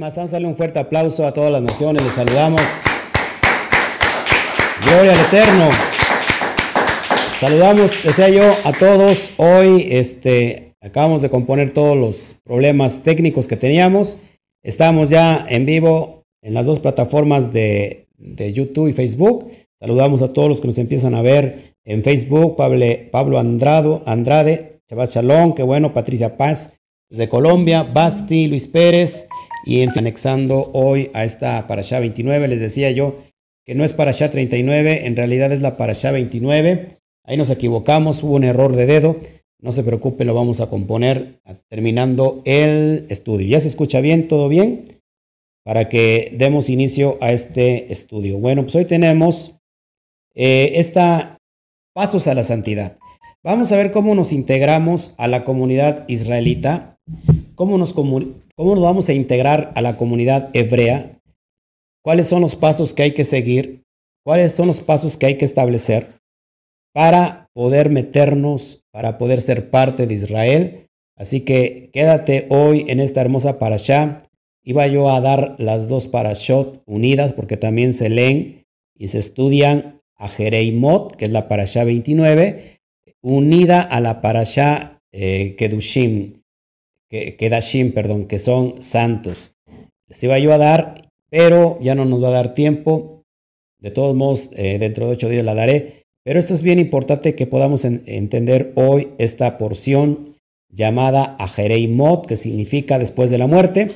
[0.00, 2.62] más, vamos a un fuerte aplauso a todas las naciones, les saludamos.
[4.86, 5.68] Gloria al Eterno.
[7.38, 9.30] Saludamos, decía yo, a todos.
[9.36, 14.16] Hoy este, acabamos de componer todos los problemas técnicos que teníamos.
[14.62, 19.50] Estamos ya en vivo en las dos plataformas de, de YouTube y Facebook.
[19.78, 22.56] Saludamos a todos los que nos empiezan a ver en Facebook.
[22.56, 26.72] Pablo, Pablo Andrado, Andrade, Shabbat Shalom, qué bueno, Patricia Paz
[27.10, 29.28] de Colombia, Basti, Luis Pérez,
[29.64, 33.18] y anexando hoy a esta Parashá 29, les decía yo
[33.64, 36.98] que no es Parashá 39, en realidad es la Parashá 29.
[37.24, 39.16] Ahí nos equivocamos, hubo un error de dedo.
[39.60, 43.46] No se preocupe, lo vamos a componer terminando el estudio.
[43.46, 44.26] ¿Ya se escucha bien?
[44.26, 44.86] ¿Todo bien?
[45.64, 48.38] Para que demos inicio a este estudio.
[48.38, 49.60] Bueno, pues hoy tenemos
[50.34, 51.36] eh, esta
[51.92, 52.96] Pasos a la Santidad.
[53.42, 56.98] Vamos a ver cómo nos integramos a la comunidad israelita,
[57.54, 57.94] cómo nos,
[58.60, 61.18] cómo nos vamos a integrar a la comunidad hebrea,
[62.02, 63.84] cuáles son los pasos que hay que seguir,
[64.22, 66.20] cuáles son los pasos que hay que establecer
[66.92, 70.88] para poder meternos, para poder ser parte de Israel.
[71.16, 74.28] Así que quédate hoy en esta hermosa parashá.
[74.62, 80.02] Iba yo a dar las dos parashot unidas porque también se leen y se estudian
[80.16, 82.78] a Jereimot, que es la parashá 29,
[83.22, 86.39] unida a la parashá eh, Kedushim,
[87.10, 89.52] que, Kedashim, perdón, que son santos.
[90.08, 93.24] Les iba yo a dar, pero ya no nos va a dar tiempo.
[93.78, 96.04] De todos modos, eh, dentro de ocho días la daré.
[96.24, 100.36] Pero esto es bien importante que podamos entender hoy esta porción
[100.68, 103.90] llamada Ajereimot, que significa después de la muerte.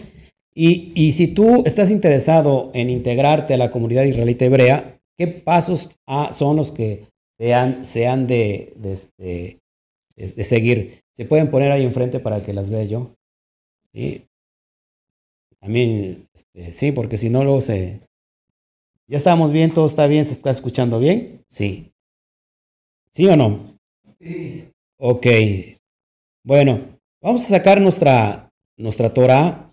[0.55, 5.91] Y, y, si tú estás interesado en integrarte a la comunidad israelita hebrea, ¿qué pasos
[6.33, 7.03] son los que
[7.39, 9.61] se han, de, este,
[10.17, 11.04] de, seguir.
[11.15, 13.15] Se pueden poner ahí enfrente para que las vea yo.
[13.93, 14.27] ¿sí?
[15.61, 18.01] También, este, sí, porque si no, luego se...
[19.07, 21.45] Ya estamos bien, todo está bien, se está escuchando bien.
[21.49, 21.93] Sí.
[23.13, 23.79] ¿Sí o no?
[24.19, 24.71] Sí.
[24.99, 25.27] Ok.
[26.43, 29.71] Bueno, vamos a sacar nuestra, nuestra Torah,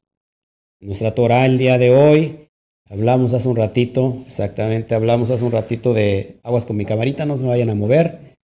[0.80, 2.47] nuestra Torah el día de hoy.
[2.90, 7.38] Hablamos hace un ratito, exactamente, hablamos hace un ratito de aguas con mi camarita, no
[7.38, 8.35] se me vayan a mover,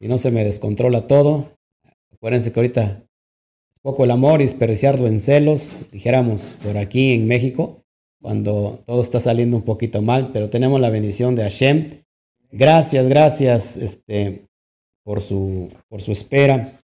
[0.00, 1.52] si no se me descontrola todo.
[2.22, 3.04] Acuérdense que ahorita
[3.82, 7.82] poco el amor y desperdiciarlo en celos, dijéramos por aquí en México,
[8.22, 11.88] cuando todo está saliendo un poquito mal, pero tenemos la bendición de Hashem.
[12.52, 14.46] Gracias, gracias este,
[15.02, 16.80] por, su, por su espera.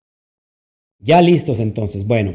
[0.99, 2.05] Ya listos entonces.
[2.05, 2.35] Bueno,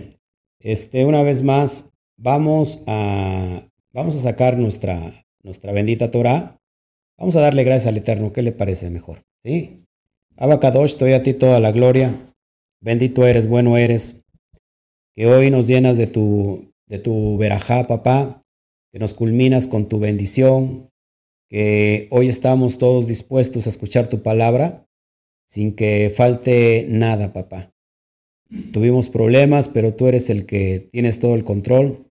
[0.59, 4.97] este, una vez más, vamos a Vamos a sacar nuestra,
[5.43, 6.59] nuestra bendita Torah.
[7.15, 8.33] Vamos a darle gracias al Eterno.
[8.33, 9.21] ¿Qué le parece mejor?
[9.43, 9.85] ¿Sí?
[10.35, 12.32] Abacadosh, estoy a ti toda la gloria.
[12.83, 14.21] Bendito eres, bueno eres.
[15.15, 18.43] Que hoy nos llenas de tu, de tu verajá, papá.
[18.91, 20.89] Que nos culminas con tu bendición.
[21.49, 24.85] Que hoy estamos todos dispuestos a escuchar tu palabra
[25.47, 27.71] sin que falte nada, papá.
[28.71, 32.07] Tuvimos problemas, pero tú eres el que tienes todo el control.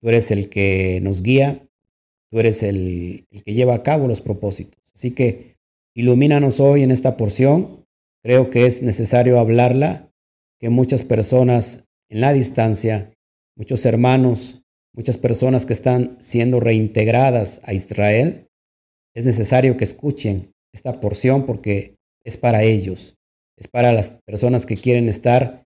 [0.00, 1.68] Tú eres el que nos guía,
[2.30, 4.80] tú eres el, que lleva a cabo los propósitos.
[4.94, 5.56] Así que
[5.94, 7.77] ilumínanos hoy en esta porción.
[8.22, 10.10] Creo que es necesario hablarla,
[10.58, 13.12] que muchas personas en la distancia,
[13.56, 14.62] muchos hermanos,
[14.92, 18.48] muchas personas que están siendo reintegradas a Israel,
[19.14, 23.16] es necesario que escuchen esta porción porque es para ellos,
[23.56, 25.64] es para las personas que quieren estar,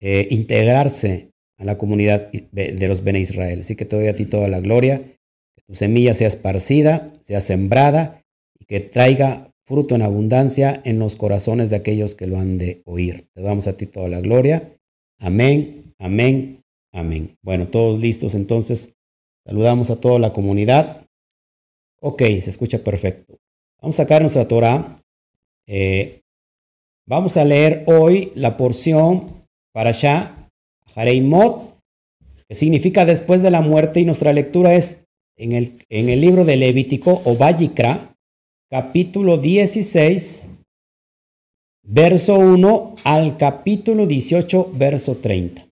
[0.00, 3.60] eh, integrarse a la comunidad de los Bene Israel.
[3.60, 7.40] Así que te doy a ti toda la gloria, que tu semilla sea esparcida, sea
[7.40, 8.22] sembrada
[8.58, 12.82] y que traiga fruto en abundancia en los corazones de aquellos que lo han de
[12.84, 13.28] oír.
[13.34, 14.76] Te damos a ti toda la gloria.
[15.18, 16.62] Amén, amén,
[16.92, 17.36] amén.
[17.42, 18.94] Bueno, todos listos entonces.
[19.46, 21.06] Saludamos a toda la comunidad.
[22.00, 23.38] Ok, se escucha perfecto.
[23.80, 24.96] Vamos a sacar nuestra Torah.
[25.66, 26.22] Eh,
[27.06, 30.34] vamos a leer hoy la porción para allá
[30.94, 31.78] Jareimot,
[32.48, 35.04] que significa después de la muerte, y nuestra lectura es
[35.36, 38.13] en el, en el libro de Levítico o Vallicra,
[38.74, 40.48] capítulo 16,
[41.84, 45.64] verso 1 al capítulo 18, verso 30.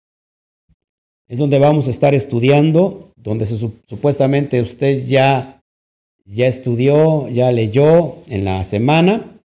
[1.27, 5.63] Es donde vamos a estar estudiando, donde supuestamente usted ya,
[6.27, 9.41] ya estudió, ya leyó en la semana,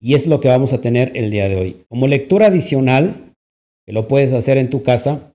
[0.00, 1.84] y es lo que vamos a tener el día de hoy.
[1.90, 3.34] Como lectura adicional,
[3.84, 5.30] que lo puedes hacer en tu casa,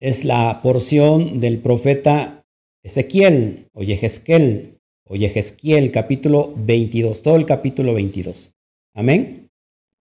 [0.00, 2.42] es la porción del profeta
[2.82, 4.77] Ezequiel o Yehezquiel
[5.08, 8.52] o Yehezquiel, capítulo 22, todo el capítulo 22.
[8.94, 9.48] Amén.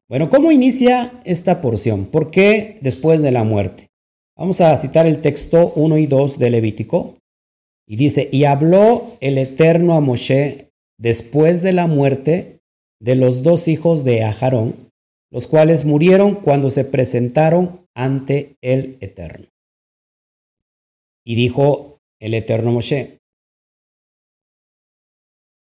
[0.10, 2.06] Bueno, ¿cómo inicia esta porción?
[2.06, 3.88] ¿Por qué después de la muerte?
[4.38, 7.18] Vamos a citar el texto 1 y 2 de Levítico.
[7.88, 12.60] Y dice, y habló el Eterno a Moshe después de la muerte
[13.00, 14.92] de los dos hijos de Aharón,
[15.32, 19.48] los cuales murieron cuando se presentaron ante el Eterno.
[21.26, 23.17] Y dijo el Eterno Moshe,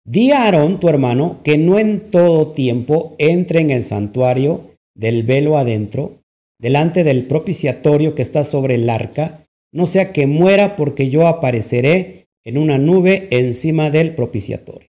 [0.05, 5.23] di a Aarón, tu hermano, que no en todo tiempo entre en el santuario del
[5.23, 6.19] velo adentro,
[6.59, 9.43] delante del propiciatorio que está sobre el arca,
[9.73, 14.87] no sea que muera porque yo apareceré en una nube encima del propiciatorio.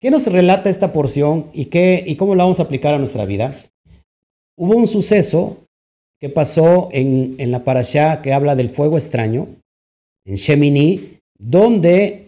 [0.00, 3.24] ¿Qué nos relata esta porción y, qué, y cómo la vamos a aplicar a nuestra
[3.24, 3.56] vida?
[4.56, 5.64] Hubo un suceso
[6.20, 9.48] que pasó en, en la parashá que habla del fuego extraño,
[10.24, 12.27] en Shemini, donde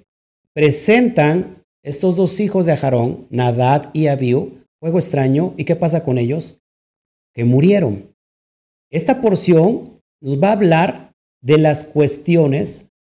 [0.55, 6.19] presentan estos dos hijos de Ajarón, Nadad y Abiú, fuego extraño, ¿y qué pasa con
[6.19, 6.59] ellos?
[7.35, 8.15] Que murieron.
[8.91, 11.13] Esta porción nos va a hablar
[11.43, 12.91] de las cuestiones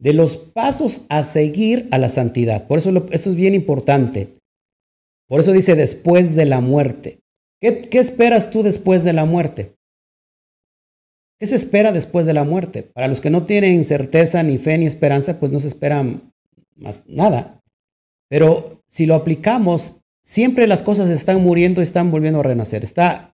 [0.00, 2.66] de los pasos a seguir a la santidad.
[2.66, 4.34] Por eso esto es bien importante.
[5.28, 7.20] Por eso dice después de la muerte.
[7.60, 9.74] ¿Qué, ¿Qué, esperas tú después de la muerte?
[11.40, 12.82] ¿Qué se espera después de la muerte?
[12.82, 16.04] Para los que no tienen certeza, ni fe, ni esperanza, pues no se espera
[16.78, 17.62] más nada.
[18.28, 22.82] Pero si lo aplicamos, siempre las cosas están muriendo y están volviendo a renacer.
[22.84, 23.34] Está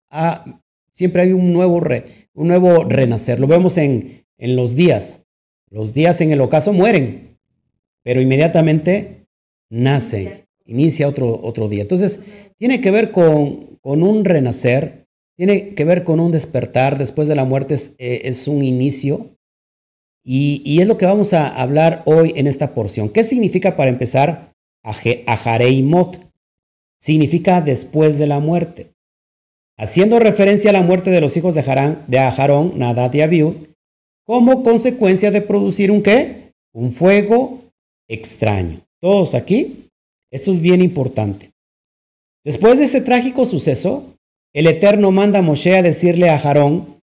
[0.94, 3.40] siempre hay un nuevo, re, un nuevo renacer.
[3.40, 5.24] Lo vemos en, en los días.
[5.69, 7.40] Los días en el ocaso mueren,
[8.04, 9.25] pero inmediatamente
[9.72, 11.81] nace, inicia otro, otro día.
[11.81, 12.19] Entonces,
[12.60, 17.00] tiene que ver con, con un renacer, tiene que ver con un despertar.
[17.00, 19.32] Después de la muerte es, eh, un inicio.
[20.25, 23.10] Y, es lo que vamos a hablar hoy en esta porción.
[23.10, 24.54] ¿Qué significa para empezar
[24.84, 26.20] Ajareimot?
[27.02, 28.92] Significa después de la muerte.
[29.78, 33.56] Haciendo referencia a la muerte de los hijos de, Harán, de Ajarón, Nadad y Abiud,
[34.25, 36.54] como consecuencia de producir un qué?
[36.74, 37.60] Un fuego
[38.08, 38.81] extraño.
[39.02, 39.90] Todos aquí,
[40.31, 41.52] esto es bien importante.
[42.46, 44.16] Después de este trágico suceso,
[44.54, 47.02] el Eterno manda a Moshe a decirle a Jarón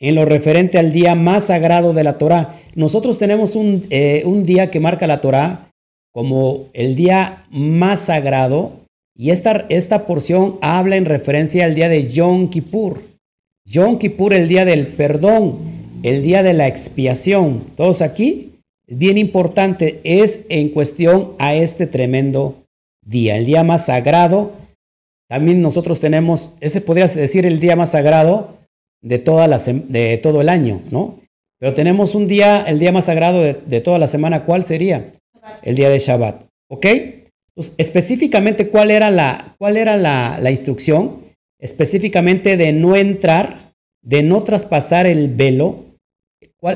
[0.00, 2.56] en lo referente al día más sagrado de la Torá.
[2.74, 5.70] Nosotros tenemos un, eh, un día que marca la Torá
[6.12, 8.84] como el día más sagrado
[9.16, 13.02] y esta, esta porción habla en referencia al día de Yom Kippur.
[13.66, 15.74] Yom Kippur, el día del perdón
[16.04, 17.64] el día de la expiación.
[17.76, 18.52] Todos aquí,
[18.86, 22.62] bien importante, es en cuestión a este tremendo
[23.06, 24.52] día, el día más sagrado.
[25.30, 28.53] También nosotros tenemos, ese podría decir el día más sagrado
[29.04, 31.20] de, toda la, de todo el año, ¿no?
[31.58, 35.12] Pero tenemos un día, el día más sagrado de, toda la semana, ¿cuál sería?
[35.62, 36.86] El día de Shabbat, ¿ok?
[36.86, 41.22] Entonces, específicamente, ¿cuál era la, cuál era la, la instrucción?
[41.60, 43.72] Específicamente de no entrar,
[44.02, 45.84] de no traspasar el velo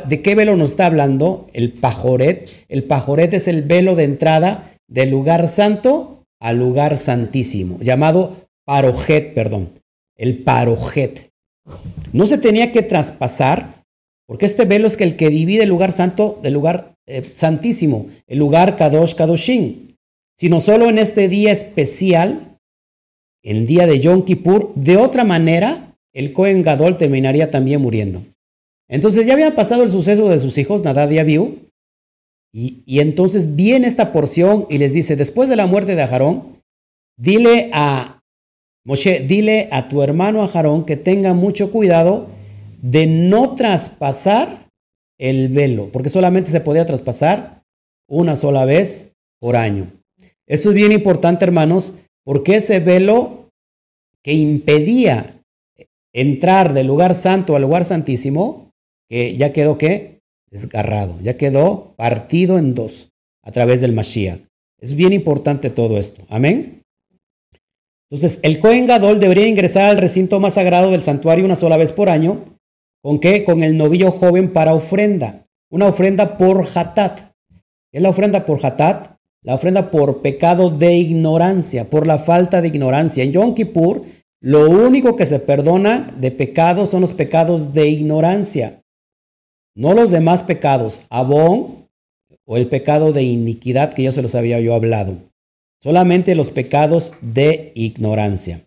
[0.06, 1.46] ¿De qué velo nos está hablando?
[1.54, 2.50] El pajoret.
[2.68, 9.32] El pajoret es el velo de entrada del lugar santo al lugar santísimo, llamado parojet,
[9.32, 9.70] perdón.
[10.14, 11.27] El parojet.
[12.12, 13.84] No se tenía que traspasar,
[14.26, 18.38] porque este velo es el que divide el lugar santo del lugar eh, santísimo, el
[18.38, 19.88] lugar kadosh kadoshin,
[20.36, 22.58] sino solo en este día especial,
[23.42, 24.74] el día de Yom Kippur.
[24.74, 28.22] De otra manera, el Cohen Gadol terminaría también muriendo.
[28.88, 31.68] Entonces ya había pasado el suceso de sus hijos, Nadad y Abiú,
[32.52, 36.62] y, entonces viene esta porción y les dice, después de la muerte de Ajarón,
[37.16, 38.17] dile a
[38.88, 42.28] Moshe, dile a tu hermano Ajarón que tenga mucho cuidado
[42.80, 44.66] de no traspasar
[45.18, 47.64] el velo, porque solamente se podía traspasar
[48.08, 49.88] una sola vez por año.
[50.46, 53.50] Esto es bien importante, hermanos, porque ese velo
[54.24, 55.42] que impedía
[56.14, 58.70] entrar del lugar santo al lugar santísimo,
[59.10, 60.20] ya quedó qué?
[60.50, 63.10] Desgarrado, ya quedó partido en dos
[63.44, 64.40] a través del Mashiach.
[64.80, 66.24] Es bien importante todo esto.
[66.30, 66.77] Amén.
[68.10, 71.92] Entonces, el Cohen Gadol debería ingresar al recinto más sagrado del santuario una sola vez
[71.92, 72.44] por año.
[73.02, 73.44] ¿Con qué?
[73.44, 75.44] Con el novillo joven para ofrenda.
[75.70, 77.20] Una ofrenda por hatat.
[77.90, 79.16] ¿Qué es la ofrenda por hatat?
[79.42, 83.24] La ofrenda por pecado de ignorancia, por la falta de ignorancia.
[83.24, 84.02] En Yom Kippur,
[84.40, 88.82] lo único que se perdona de pecado son los pecados de ignorancia
[89.78, 91.88] no los demás pecados, abón
[92.44, 95.18] o el pecado de iniquidad que ya se los había yo hablado,
[95.82, 98.64] solamente los pecados de ignorancia.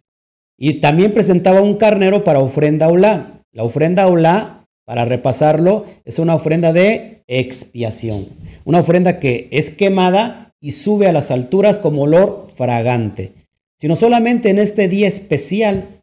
[0.57, 3.31] Y también presentaba un carnero para ofrenda aulá.
[3.51, 8.27] La ofrenda aulá, para repasarlo, es una ofrenda de expiación,
[8.65, 13.33] una ofrenda que es quemada y sube a las alturas como olor fragante,
[13.79, 16.01] sino solamente en este día especial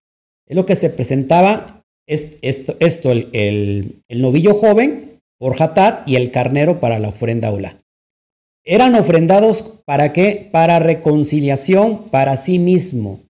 [0.49, 6.81] es lo que se presentaba esto, esto el, novillo joven por Hatat y el carnero
[6.81, 7.81] para la ofrenda Ola.
[8.71, 10.47] Eran ofrendados para qué?
[10.53, 13.23] Para reconciliación para sí mismo,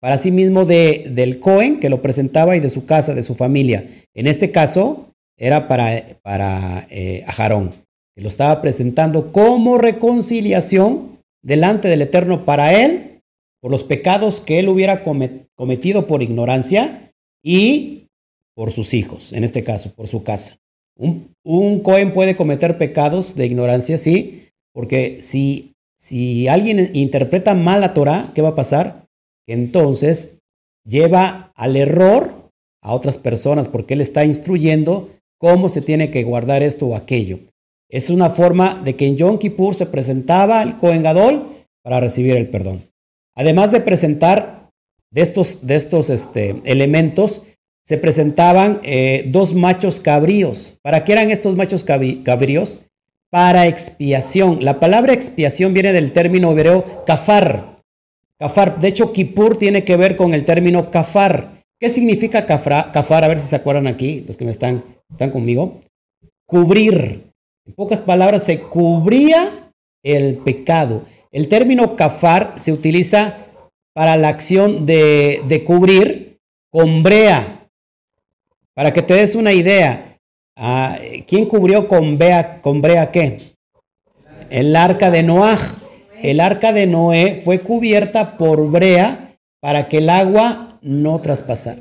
[0.00, 3.34] para sí mismo de, del Cohen que lo presentaba y de su casa, de su
[3.34, 3.86] familia.
[4.14, 7.74] En este caso era para, para eh, Ajarón,
[8.14, 13.20] que lo estaba presentando como reconciliación delante del Eterno para él,
[13.60, 17.12] por los pecados que él hubiera cometido por ignorancia
[17.44, 18.06] y
[18.54, 20.56] por sus hijos, en este caso, por su casa.
[20.96, 24.45] Un, un Cohen puede cometer pecados de ignorancia, sí,
[24.76, 29.06] porque si, si alguien interpreta mal la Torah, ¿qué va a pasar?
[29.48, 30.36] Entonces
[30.84, 32.50] lleva al error
[32.82, 37.38] a otras personas porque él está instruyendo cómo se tiene que guardar esto o aquello.
[37.88, 41.48] Es una forma de que en Yom Kippur se presentaba el Kohen Gadol
[41.82, 42.82] para recibir el perdón.
[43.34, 44.68] Además de presentar
[45.10, 47.44] de estos, de estos este, elementos,
[47.86, 50.76] se presentaban eh, dos machos cabríos.
[50.82, 52.80] ¿Para qué eran estos machos cabríos?
[53.36, 54.64] Para expiación.
[54.64, 57.76] La palabra expiación viene del término hebreo kafar.
[58.38, 58.80] Kafar.
[58.80, 61.62] De hecho, Kippur tiene que ver con el término kafar.
[61.78, 63.24] ¿Qué significa kafar?
[63.24, 65.80] A ver si se acuerdan aquí, los que me están, están conmigo.
[66.46, 67.30] Cubrir.
[67.66, 69.70] En pocas palabras, se cubría
[70.02, 71.02] el pecado.
[71.30, 73.36] El término kafar se utiliza
[73.92, 76.38] para la acción de, cubrir
[76.72, 77.68] con brea.
[78.72, 80.15] Para que te des una idea,
[80.56, 83.38] ah, ¿quién cubrió con, brea, con brea qué?
[84.50, 85.56] El arca de Noé.
[86.22, 91.80] El arca de Noé fue cubierta por brea para que el agua no traspasara,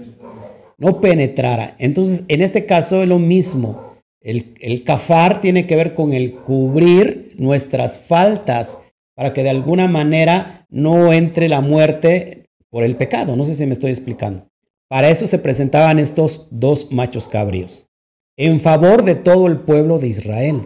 [0.78, 1.76] no penetrara.
[1.80, 3.96] Entonces, en este caso es lo mismo.
[4.22, 8.80] El, el kafar tiene que ver con el cubrir nuestras faltas
[9.16, 13.36] para que de alguna manera no entre la muerte por el pecado.
[13.36, 14.48] No sé si me estoy explicando.
[14.88, 17.88] Para eso se presentaban estos dos machos cabríos,
[18.38, 20.62] en favor de todo el pueblo de Israel.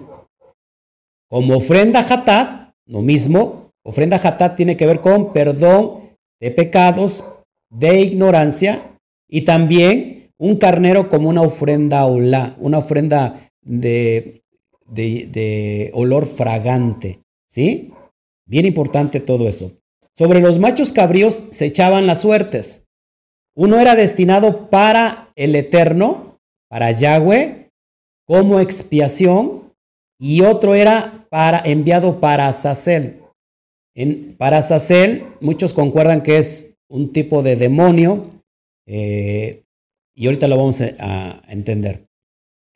[1.29, 6.09] Como ofrenda hatat, lo mismo, ofrenda hatat tiene que ver con perdón
[6.39, 7.23] de pecados,
[7.69, 8.97] de ignorancia
[9.27, 14.43] y también un carnero como una ofrenda olá, una ofrenda de,
[14.85, 17.19] de, de olor fragante.
[17.47, 17.93] ¿Sí?
[18.45, 19.71] Bien importante todo eso.
[20.15, 22.85] Sobre los machos cabríos se echaban las suertes.
[23.55, 26.28] Uno era destinado para el Eterno,
[26.69, 27.69] para Yahweh,
[28.25, 29.73] como expiación,
[30.19, 32.53] y otro era para, enviado para.
[33.95, 38.29] En, para Azazel, muchos concuerdan que es un tipo de demonio,
[38.87, 39.63] eh,
[40.15, 42.05] y ahorita lo vamos a, entender.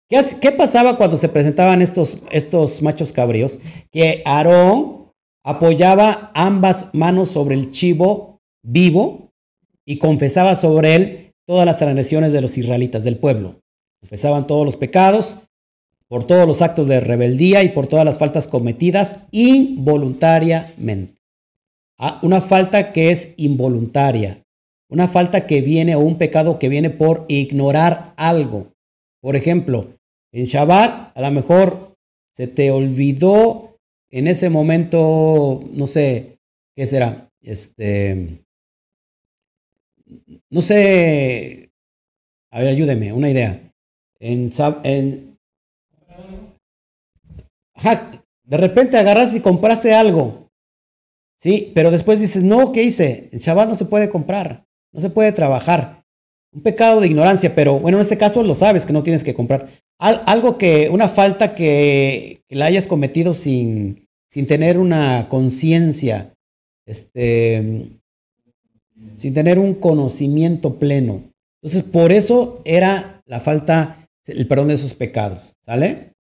[0.09, 3.59] ¿Qué, ¿Qué, pasaba cuando se presentaban estos, estos machos cabríos?
[3.91, 5.11] Que Aarón
[5.45, 9.31] apoyaba ambas manos sobre el chivo vivo
[9.85, 13.62] y confesaba sobre él todas las transgresiones de los israelitas del pueblo.
[14.03, 15.37] Confesaban todos los pecados,
[16.09, 21.21] por todos los actos de rebeldía y por todas las faltas cometidas involuntariamente.
[21.97, 24.43] Ah, una falta que es involuntaria,
[24.89, 28.73] una falta que viene o un pecado que viene por ignorar algo.
[29.21, 29.95] Por ejemplo,
[30.33, 31.95] en Shabbat a lo mejor
[32.35, 33.77] se te olvidó
[34.11, 36.39] en ese momento, no sé,
[36.75, 37.29] ¿qué será?
[37.41, 38.43] Este,
[40.49, 41.71] no sé,
[42.51, 43.62] a ver, ayúdeme, una idea.
[44.25, 44.51] En,
[44.83, 45.37] en
[48.45, 50.49] de repente agarras y compraste algo,
[51.41, 51.73] ¿sí?
[51.75, 53.27] Pero después dices, no, ¿qué hice?
[53.33, 56.05] En Shabbat no se puede comprar, no se puede trabajar.
[56.53, 59.33] Un pecado de ignorancia, pero bueno, en este caso lo sabes que no tienes que
[59.33, 59.67] comprar.
[59.97, 66.33] algo que, una falta que, que la hayas cometido sin, sin tener una conciencia,
[66.85, 67.89] este,
[69.17, 71.23] sin tener un conocimiento pleno.
[71.61, 76.13] Entonces, por eso era la falta, el perdón de esos pecados, ¿sale?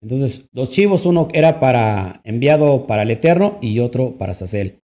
[0.00, 4.80] Entonces, dos chivos, uno era para enviado para el Eterno y otro para Sacel,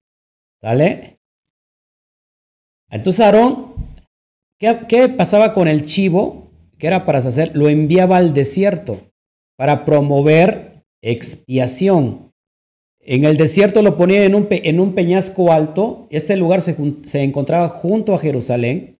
[0.61, 1.19] ¿sale?
[2.91, 3.75] Entonces, Aarón,
[4.59, 7.51] ¿qué, pasaba con el chivo que era para Sacel?
[7.55, 9.01] Lo enviaba al desierto
[9.57, 12.33] para promover expiación.
[13.01, 16.07] En el desierto lo ponía en un, en un peñasco alto.
[16.11, 18.94] Este lugar se, se, encontraba junto a Jerusalén.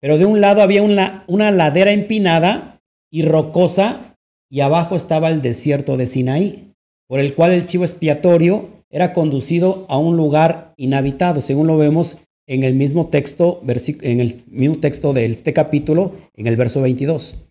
[0.00, 4.16] Pero de un lado había una, ladera empinada y rocosa
[4.50, 6.72] y abajo estaba el desierto de Sinaí,
[7.08, 12.18] por el cual el chivo expiatorio era conducido a un lugar inhabitado, según lo vemos
[12.46, 13.60] en el mismo texto,
[14.02, 17.48] en el mismo texto de este capítulo, en el verso 22.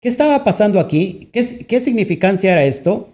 [0.00, 1.30] ¿Qué estaba pasando aquí?
[1.32, 3.12] ¿Qué, qué significancia era esto?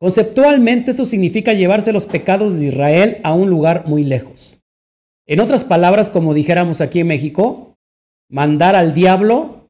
[0.00, 4.60] Conceptualmente esto significa llevarse los pecados de Israel a un lugar muy lejos.
[5.26, 7.71] En otras palabras, como dijéramos aquí en México,
[8.32, 9.68] mandar al diablo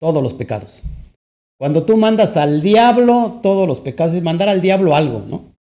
[0.00, 0.84] todos los pecados.
[1.58, 5.54] Cuando tú mandas al diablo todos los pecados, es mandar al diablo algo, ¿no?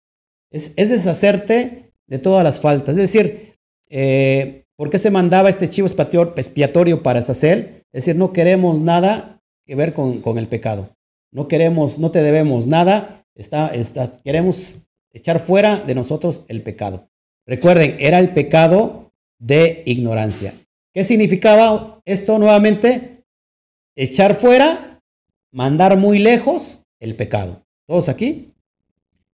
[0.50, 2.96] Es, deshacerte de todas las faltas.
[2.96, 3.56] Es decir,
[3.88, 7.84] eh, ¿por qué se mandaba este chivo expiatorio para Sacel?
[7.92, 10.96] Es decir, no queremos nada que ver con, el pecado.
[11.32, 13.26] No queremos, no te debemos nada.
[13.34, 13.72] Está,
[14.24, 14.78] queremos
[15.12, 17.08] echar fuera de nosotros el pecado.
[17.46, 20.54] Recuerden, era el pecado de ignorancia.
[21.00, 23.24] ¿Qué significaba esto nuevamente?
[23.96, 25.00] Echar fuera
[25.50, 27.62] mandar muy lejos el pecado.
[27.88, 28.52] ¿Todos aquí?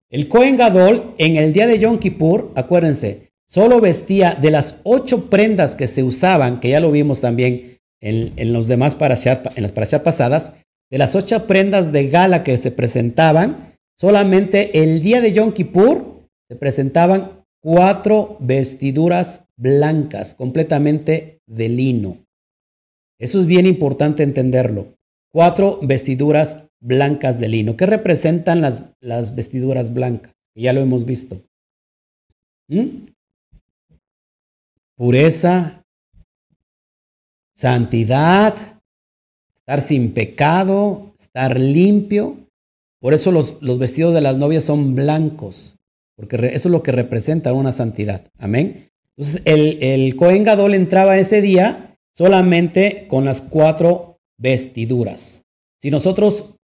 [0.09, 5.29] El Cohen Gadol en el día de Yom Kippur, acuérdense, solo vestía de las ocho
[5.29, 9.73] prendas que se usaban, que ya lo vimos también en, los demás parashat, en las
[9.73, 10.53] parashat pasadas,
[10.89, 16.29] de las ocho prendas de gala que se presentaban, solamente el día de Yom Kippur
[16.49, 22.27] se presentaban cuatro vestiduras blancas, completamente de lino.
[23.19, 24.95] Eso es bien importante entenderlo.
[25.33, 27.77] Cuatro vestiduras blancas de lino.
[27.77, 30.35] ¿Qué representan las, las vestiduras blancas?
[30.55, 31.43] Ya lo hemos visto.
[32.69, 33.07] ¿Mm?
[34.97, 35.85] Pureza,
[37.55, 38.55] santidad,
[39.55, 42.37] estar sin pecado, estar limpio.
[43.01, 45.77] Por eso los, los, vestidos de las novias son blancos,
[46.17, 48.27] porque eso es lo que representa una santidad.
[48.39, 48.89] Amén.
[49.17, 55.43] Entonces, el, el Cohen Gadol entraba ese día solamente con las cuatro vestiduras.
[55.81, 56.55] Si nosotros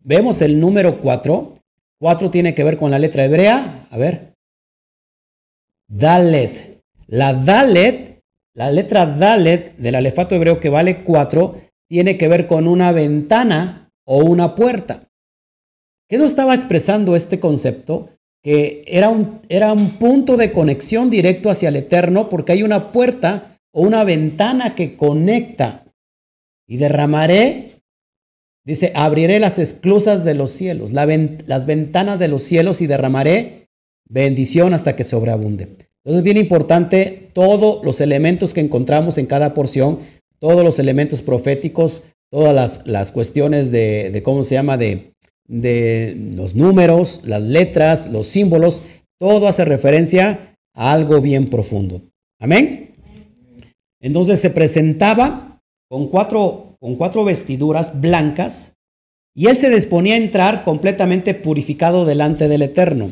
[0.00, 1.54] vemos el número 4,
[1.98, 4.34] 4 tiene que ver con la letra hebrea, a ver,
[5.88, 6.82] Dalet.
[7.06, 8.22] La Dalet,
[8.54, 13.90] la letra Dalet del alefato hebreo que vale 4, tiene que ver con una ventana
[14.04, 15.08] o una puerta.
[16.08, 18.10] ¿Qué nos estaba expresando este concepto?
[18.42, 22.90] Que era un, era un punto de conexión directo hacia el eterno porque hay una
[22.90, 25.84] puerta o una ventana que conecta
[26.66, 27.82] y derramaré,
[28.64, 33.68] dice, abriré las esclusas de los cielos, las ventanas de los cielos y derramaré
[34.08, 35.64] bendición hasta que sobreabunde.
[36.08, 39.98] Entonces es bien importante todos los elementos que encontramos en cada porción,
[40.38, 45.12] todos los elementos proféticos, todas las, cuestiones de, cómo se llama, de,
[45.48, 48.82] de los números, las letras, los símbolos,
[49.18, 52.02] todo hace referencia a algo bien profundo.
[52.38, 52.94] Amén.
[54.00, 58.74] Entonces se presentaba con cuatro, con cuatro vestiduras blancas,
[59.34, 63.10] y él se disponía a entrar completamente purificado delante del Eterno,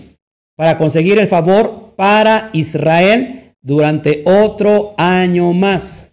[0.56, 6.12] para conseguir el favor para Israel durante otro año más.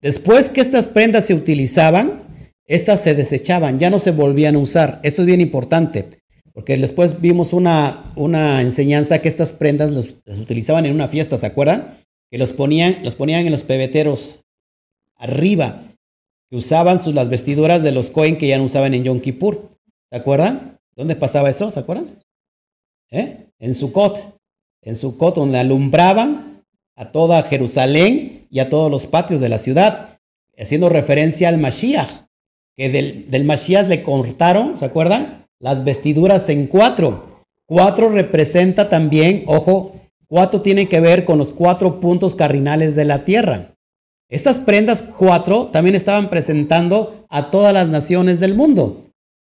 [0.00, 2.29] Después que estas prendas se utilizaban,
[2.70, 5.00] estas se desechaban, ya no se volvían a usar.
[5.02, 6.08] Esto es bien importante,
[6.52, 9.90] porque después vimos una, una enseñanza que estas prendas
[10.24, 11.98] las utilizaban en una fiesta, ¿se acuerdan?
[12.30, 14.44] Que los ponían, los ponían en los pebeteros
[15.16, 15.82] arriba
[16.48, 19.68] que usaban sus, las vestiduras de los Cohen que ya no usaban en Yom Kippur.
[20.08, 20.78] ¿Se acuerdan?
[20.94, 21.72] ¿Dónde pasaba eso?
[21.72, 22.22] ¿Se acuerdan?
[23.10, 23.46] ¿Eh?
[23.58, 24.38] En Sukkot.
[24.82, 26.62] En Sukkot, donde alumbraban
[26.94, 30.20] a toda Jerusalén y a todos los patios de la ciudad,
[30.56, 32.29] haciendo referencia al Mashiach,
[32.80, 35.44] que del, del le cortaron, ¿se acuerdan?
[35.58, 37.44] Las vestiduras en cuatro.
[37.66, 43.26] Cuatro representa también, ojo, cuatro tiene que ver con los cuatro puntos cardinales de la
[43.26, 43.74] tierra.
[44.30, 49.02] Estas prendas cuatro también estaban presentando a todas las naciones del mundo.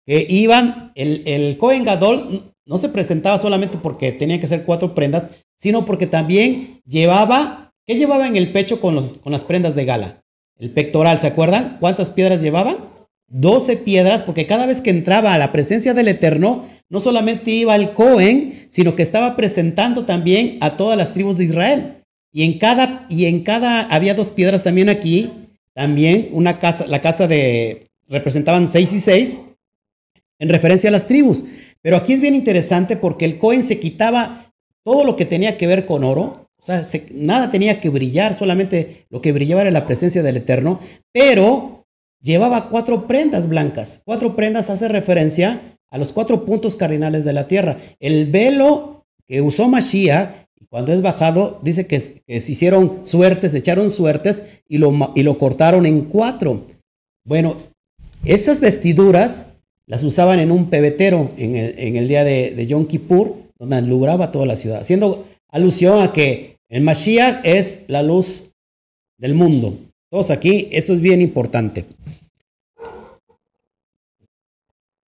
[0.06, 4.94] Que iban, el, el Cohen Gadol no se presentaba solamente porque tenía que ser cuatro
[4.94, 9.74] prendas, sino porque también llevaba, ¿qué llevaba en el pecho con, los, con las prendas
[9.76, 10.22] de gala?
[10.58, 11.78] El pectoral, ¿se acuerdan?
[11.80, 12.91] ¿Cuántas piedras llevaban?
[13.34, 17.74] Doce piedras, porque cada vez que entraba a la presencia del Eterno, no solamente iba
[17.78, 22.04] el Cohen, sino que estaba presentando también a todas las tribus de Israel.
[22.34, 25.32] Y en cada, y en cada, había dos piedras también aquí,
[25.74, 29.40] también una casa, la casa de, representaban seis y seis,
[30.38, 31.46] en referencia a las tribus.
[31.82, 34.52] Pero aquí es bien interesante porque el Cohen se quitaba
[34.84, 39.06] todo lo que tenía que ver con oro, o sea, nada tenía que brillar, solamente
[39.10, 40.80] lo que brillaba era la presencia del Eterno,
[41.12, 41.81] pero
[42.22, 44.02] llevaba cuatro prendas blancas.
[44.06, 47.78] Cuatro prendas hace referencia a los cuatro puntos cardinales de la tierra.
[48.00, 54.62] El velo que usó Mashiach cuando es bajado, dice que, se hicieron suertes, echaron suertes
[54.70, 56.66] y lo, y lo cortaron en cuatro.
[57.26, 57.58] Bueno,
[58.24, 59.48] esas vestiduras
[59.86, 64.46] las usaban en un pebetero en el, día de, de, Yom Kippur, donde alumbraba toda
[64.46, 68.54] la ciudad, haciendo alusión a que el Mashiach es la luz
[69.18, 69.78] del mundo.
[70.12, 71.86] Todos aquí, eso es bien importante.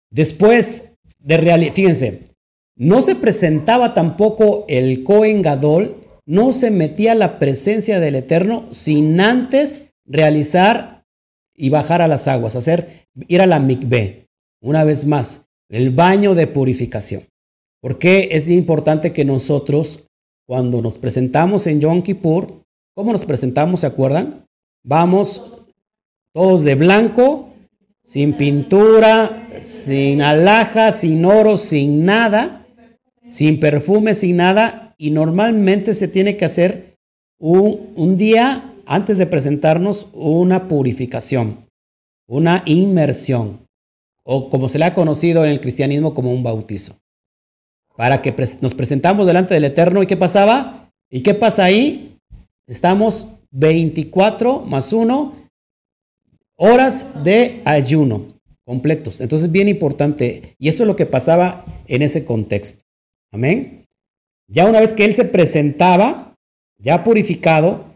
[0.10, 2.22] Después de realizar, fíjense,
[2.78, 9.20] no se presentaba tampoco el Cohen Gadol, no se metía la presencia del Eterno sin
[9.20, 11.04] antes realizar
[11.54, 14.28] y bajar a las aguas, hacer, ir a la mikveh,
[14.62, 17.24] una vez más, el baño de purificación.
[17.82, 20.06] ¿Por qué es importante que nosotros,
[20.48, 22.64] cuando nos presentamos en Yom Kippur,
[22.96, 23.82] ¿cómo nos presentamos?
[23.82, 24.45] ¿Se acuerdan?
[24.88, 25.66] Vamos
[26.32, 27.50] todos de blanco,
[28.04, 32.68] sin pintura, sin alhajas, sin oro, sin nada,
[33.28, 34.94] sin perfume, sin nada.
[35.00, 36.94] Y normalmente se tiene que hacer
[37.40, 41.62] un, un día antes de presentarnos una purificación,
[42.28, 43.66] una inmersión,
[44.24, 46.96] o como se le ha conocido en el cristianismo como un bautizo.
[47.98, 50.04] Para que nos presentamos delante del Eterno.
[50.04, 50.92] ¿Y qué pasaba?
[51.10, 52.20] ¿Y qué pasa ahí?
[52.68, 55.34] Estamos 24 más 1
[56.58, 59.22] horas de ayuno completos.
[59.22, 60.56] Entonces, bien importante.
[60.58, 62.84] Y esto es lo que pasaba en ese contexto.
[63.32, 63.84] Amén.
[64.48, 66.36] Ya una vez que él se presentaba,
[66.78, 67.96] ya purificado,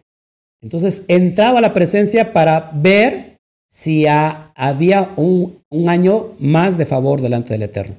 [0.62, 3.38] entonces entraba a la presencia para ver
[3.69, 7.95] si había un, año más de favor delante del Eterno.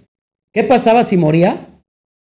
[0.53, 1.69] ¿Qué pasaba si moría?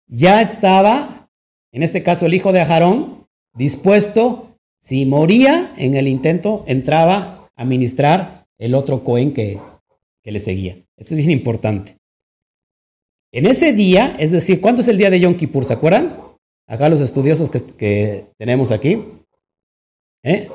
[0.07, 1.27] Ya estaba,
[1.71, 4.50] en este caso el hijo de Ajarón, dispuesto,
[4.81, 9.59] si moría en el intento, entraba a ministrar el otro Cohen que,
[10.23, 10.75] que le seguía.
[10.97, 11.97] Esto es bien importante.
[13.31, 15.63] En ese día, es decir, ¿cuánto es el día de Yom Kippur?
[15.65, 16.17] ¿Se acuerdan?
[16.67, 19.03] Acá los estudiosos que, que tenemos aquí.
[20.23, 20.49] ¿Eh?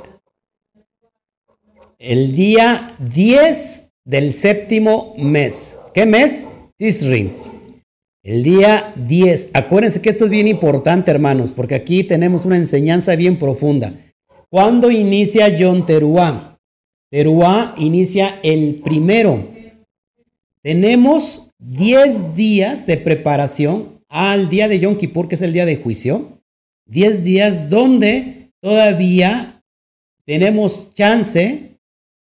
[1.99, 5.79] El día 10 del séptimo mes.
[5.95, 6.45] ¿Qué mes?
[6.77, 7.33] Tisrin.
[8.23, 9.51] El día 10.
[9.55, 13.93] Acuérdense que esto es bien importante, hermanos, porque aquí tenemos una enseñanza bien profunda.
[14.49, 16.57] ¿Cuándo inicia Yom Teruah?
[17.11, 19.53] Teruah inicia el primero.
[20.63, 25.77] Tenemos 10 días de preparación al día de Yom Kippur, que es el día de
[25.77, 26.43] juicio.
[26.87, 29.65] 10 días donde todavía
[30.25, 31.79] tenemos chance,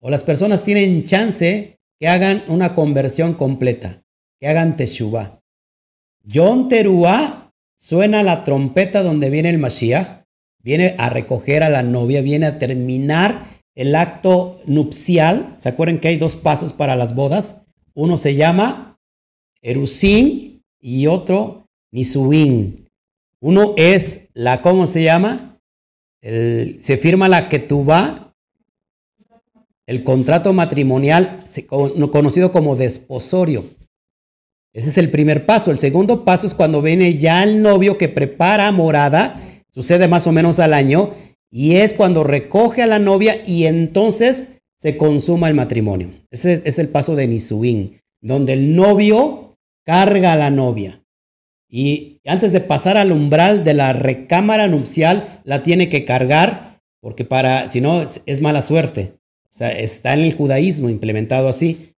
[0.00, 4.04] o las personas tienen chance que hagan una conversión completa,
[4.40, 5.40] que hagan Teshuvah.
[6.32, 10.23] John Teruah suena la trompeta donde viene el Mashiach,
[10.64, 13.46] viene a recoger a la novia, viene a terminar
[13.76, 15.54] el acto nupcial.
[15.58, 17.62] ¿Se acuerdan que hay dos pasos para las bodas?
[17.94, 18.98] Uno se llama
[19.62, 22.88] Erusin y otro Nisuin.
[23.40, 25.50] Uno es la, ¿cómo se llama?
[26.22, 28.34] se firma la va,
[29.86, 31.44] el contrato matrimonial
[32.10, 33.64] conocido como desposorio.
[34.72, 35.70] Ese es el primer paso.
[35.70, 39.38] El segundo paso es cuando viene ya el novio que prepara morada,
[39.74, 41.12] sucede más o menos al año,
[41.50, 46.08] y es cuando recoge a la novia y entonces se consuma el matrimonio.
[46.30, 51.00] Ese es el paso de Nisuin, donde el novio carga a la novia.
[51.68, 57.24] Y antes de pasar al umbral de la recámara nupcial, la tiene que cargar, porque
[57.24, 59.12] para, si no, es, mala suerte.
[59.50, 61.92] O sea, está en el judaísmo implementado así.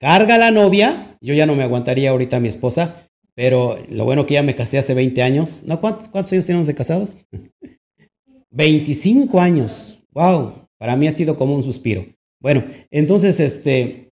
[0.00, 3.08] Carga a la novia, yo ya no me aguantaría ahorita a mi esposa,
[3.40, 5.62] pero lo bueno que ya me casé hace 20 años.
[5.64, 5.80] ¿No?
[5.80, 7.16] ¿Cuántos, años tenemos de casados?
[8.50, 10.02] 25 años.
[10.12, 10.66] ¡Wow!
[10.78, 12.04] Para mí ha sido como un suspiro.
[12.38, 14.10] Bueno, entonces, este,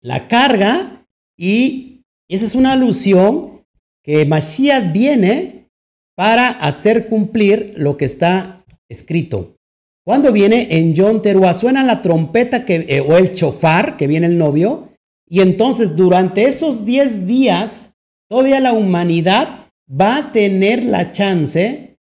[0.00, 1.04] la carga
[1.36, 3.62] y esa es una alusión
[4.02, 5.68] que Mashiach viene
[6.16, 9.54] para hacer cumplir lo que está escrito.
[10.02, 14.28] Cuando viene en John Teruah, suena la trompeta que, eh, o el chofar, que viene
[14.28, 14.94] el novio,
[15.28, 17.91] y entonces durante esos 10 días,
[18.32, 21.98] toda la humanidad va a tener la chance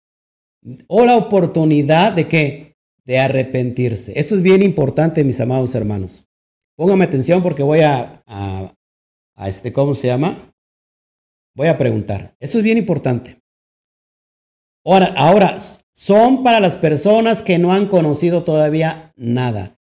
[0.87, 4.19] o la oportunidad de que de arrepentirse.
[4.19, 6.25] Esto es bien importante, mis amados hermanos.
[6.75, 8.73] Póngame atención porque voy a, a,
[9.37, 10.53] a este, ¿cómo se llama?
[11.55, 12.35] Voy a preguntar.
[12.41, 13.39] Eso es bien importante.
[14.83, 15.57] Ahora, ahora,
[15.93, 19.77] son para las personas que no han conocido todavía nada.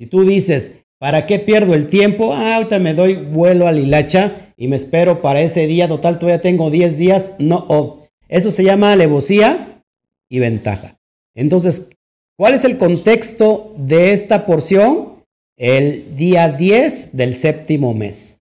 [0.00, 2.34] Si tú dices, ¿para qué pierdo el tiempo?
[2.34, 5.88] Ah, ahorita me doy vuelo al hilacha y me espero para ese día.
[5.88, 7.32] Total, todavía tengo 10 días.
[7.38, 9.82] No, eso se llama alevosía
[10.28, 10.98] y ventaja.
[11.34, 11.90] Entonces,
[12.36, 15.22] ¿cuál es el contexto de esta porción?
[15.56, 18.40] El día 10 del séptimo mes.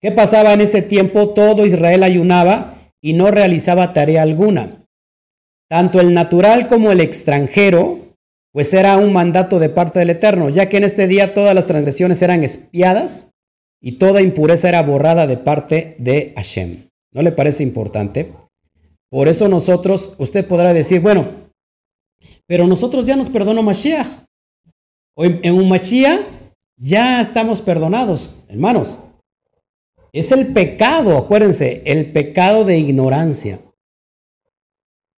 [0.00, 1.30] ¿Qué pasaba en ese tiempo?
[1.30, 4.84] Todo Israel ayunaba y no realizaba tarea alguna.
[5.68, 7.98] Tanto el natural como el extranjero,
[8.52, 11.66] pues era un mandato de parte del Eterno, ya que en este día todas las
[11.66, 13.33] transgresiones eran espiadas
[13.86, 16.88] y toda impureza era borrada de parte de Hashem.
[17.12, 18.32] ¿No le parece importante?
[19.10, 21.28] Por eso nosotros, usted podrá decir, bueno,
[22.46, 24.24] pero nosotros ya nos perdonó Mashiach.
[25.18, 26.22] En un Mashiach
[26.78, 29.00] ya estamos perdonados, hermanos.
[30.14, 33.60] Es el pecado, acuérdense, el pecado de ignorancia.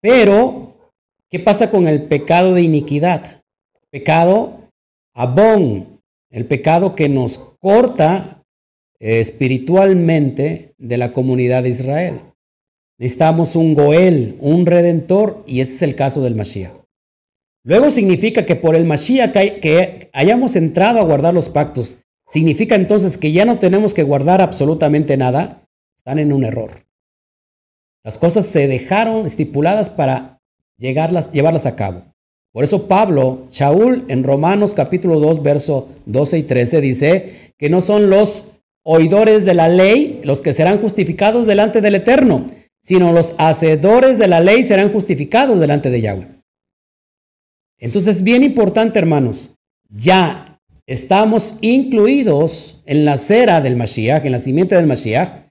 [0.01, 0.91] Pero,
[1.31, 3.43] ¿qué pasa con el pecado de iniquidad?
[3.91, 4.71] Pecado
[5.13, 6.01] abón.
[6.31, 8.41] el pecado que nos corta
[9.05, 12.21] espiritualmente de la comunidad de Israel.
[12.99, 16.73] Necesitamos un Goel, un redentor, y ese es el caso del Mashiach.
[17.65, 23.19] Luego significa que por el Mashiach que hayamos entrado a guardar los pactos, significa entonces
[23.19, 25.67] que ya no tenemos que guardar absolutamente nada.
[25.99, 26.71] Están en un error.
[28.05, 30.41] Las cosas se dejaron estipuladas para
[30.79, 32.05] llegarlas, llevarlas a cabo.
[32.53, 37.83] Por eso Pablo, Shaul, en Romanos capítulo 2, verso 12 y 13, dice que no
[37.83, 38.54] son los
[38.85, 42.47] oidores de la ley los que serán justificados delante del Eterno,
[42.83, 46.29] sino los hacedores de la ley serán justificados delante de Yahweh.
[47.79, 49.55] Entonces, bien importante, hermanos,
[49.89, 55.49] ya estamos incluidos en la cera del Mashiach, en la simiente del Mashiach,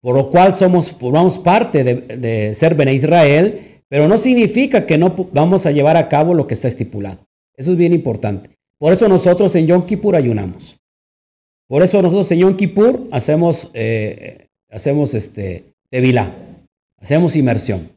[0.00, 4.98] por lo cual somos, formamos parte de, de ser Bene Israel, pero no significa que
[4.98, 7.26] no vamos a llevar a cabo lo que está estipulado.
[7.56, 8.50] Eso es bien importante.
[8.78, 10.77] Por eso nosotros en Yom Kippur ayunamos.
[11.68, 16.34] Por eso nosotros en Yom Kippur hacemos, eh, hacemos este, tevilá,
[16.98, 17.90] hacemos inmersión.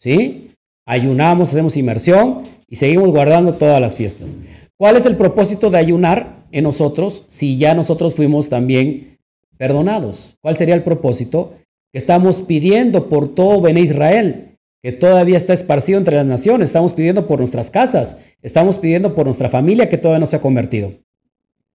[0.00, 0.48] ¿Sí?
[0.86, 4.38] Ayunamos, hacemos inmersión y seguimos guardando todas las fiestas.
[4.78, 9.18] ¿Cuál es el propósito de ayunar en nosotros si ya nosotros fuimos también
[9.58, 10.36] perdonados?
[10.40, 11.52] ¿Cuál sería el propósito?
[11.92, 16.68] Que estamos pidiendo por todo Ben Israel, que todavía está esparcido entre las naciones.
[16.68, 20.40] Estamos pidiendo por nuestras casas, estamos pidiendo por nuestra familia que todavía no se ha
[20.40, 20.92] convertido.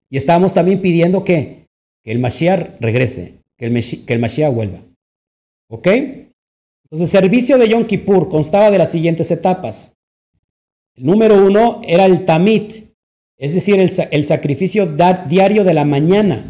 [0.10, 1.64] Y estamos también pidiendo que,
[2.06, 4.80] el Mashiach regrese, que el, Mashiach vuelva.
[5.70, 5.88] ¿Ok?
[5.88, 6.22] Entonces,
[7.02, 9.94] el servicio de Yom Kippur constaba de las siguientes etapas.
[10.96, 12.94] El número uno era el Tamit,
[13.38, 16.46] es decir, el, el sacrificio diario de la mañana.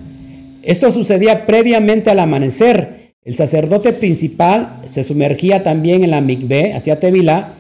[0.64, 7.00] Esto sucedía previamente al amanecer el sacerdote principal se sumergía también en la mikveh, hacía
[7.00, 7.54] tevilá,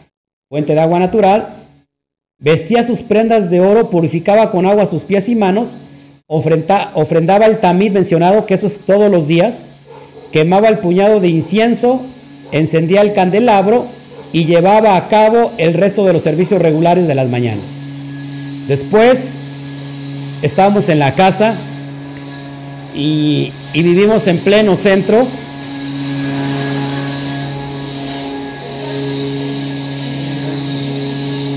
[0.49, 1.62] fuente de agua natural,
[2.43, 5.77] vestía sus prendas de oro, purificaba con agua sus pies y manos,
[6.27, 9.67] ofrendaba el tamid mencionado, que eso es todos los días,
[10.33, 12.01] quemaba el puñado de incienso,
[12.51, 13.85] encendía el candelabro
[14.33, 17.65] y llevaba a cabo el resto de los servicios regulares de las mañanas.
[18.67, 19.35] Después
[20.41, 21.55] estábamos en la casa
[22.93, 25.25] y, y vivimos en pleno centro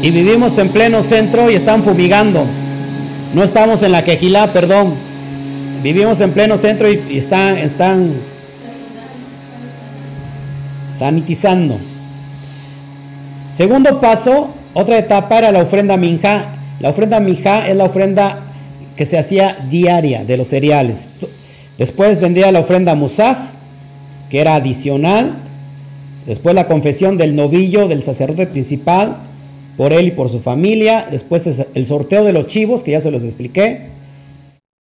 [0.07, 2.45] y vivimos en pleno centro y están fumigando.
[3.35, 4.95] No estamos en la quejilá, perdón.
[5.83, 8.13] Vivimos en pleno centro y, están, están
[10.97, 11.77] sanitizando.
[13.51, 16.55] Segundo paso, otra etapa era la ofrenda minja.
[16.79, 18.45] La ofrenda minja es la ofrenda
[18.97, 21.09] que se hacía diaria de los cereales.
[21.79, 23.39] Después vendría la ofrenda musaf,
[24.31, 25.33] que era adicional.
[26.27, 29.17] Después la confesión del novillo del sacerdote principal
[29.77, 31.07] por él y por su familia.
[31.11, 33.89] Después el sorteo de los chivos, que ya se los expliqué,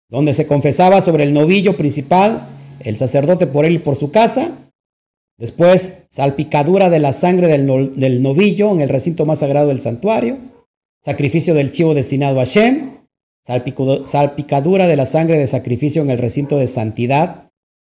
[0.08, 2.46] donde se confesaba sobre el novillo principal,
[2.80, 4.52] el sacerdote por él y por su casa.
[5.36, 10.38] Después, salpicadura de la sangre del, novillo en el recinto más sagrado del santuario.
[11.04, 12.98] Sacrificio del chivo destinado a Shem.
[13.44, 17.50] Salpicadura de la sangre de sacrificio en el recinto de santidad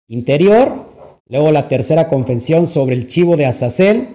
[0.08, 0.90] interior.
[1.28, 4.08] Luego la tercera confesión sobre el chivo de Azazel.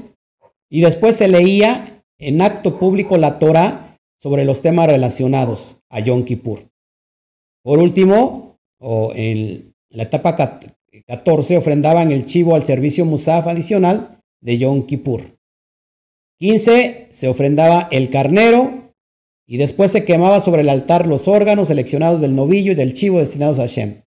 [0.70, 6.24] Y después se leía en acto público la Torah sobre los temas relacionados a Yom
[6.24, 6.68] Kippur.
[7.62, 10.36] Por último, o en la etapa
[11.06, 15.22] 14, ofrendaban el chivo al servicio Musaf adicional de Yom Kippur.
[16.38, 18.92] 15, se ofrendaba el carnero
[19.46, 23.18] y después se quemaba sobre el altar los órganos seleccionados del novillo y del chivo
[23.18, 24.02] destinados a Shem.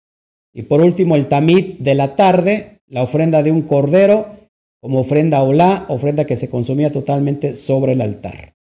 [0.53, 4.42] Y por último, el tamid de la tarde, la ofrenda de un cordero
[4.83, 8.57] como ofrenda olá, ofrenda que se consumía totalmente sobre el altar.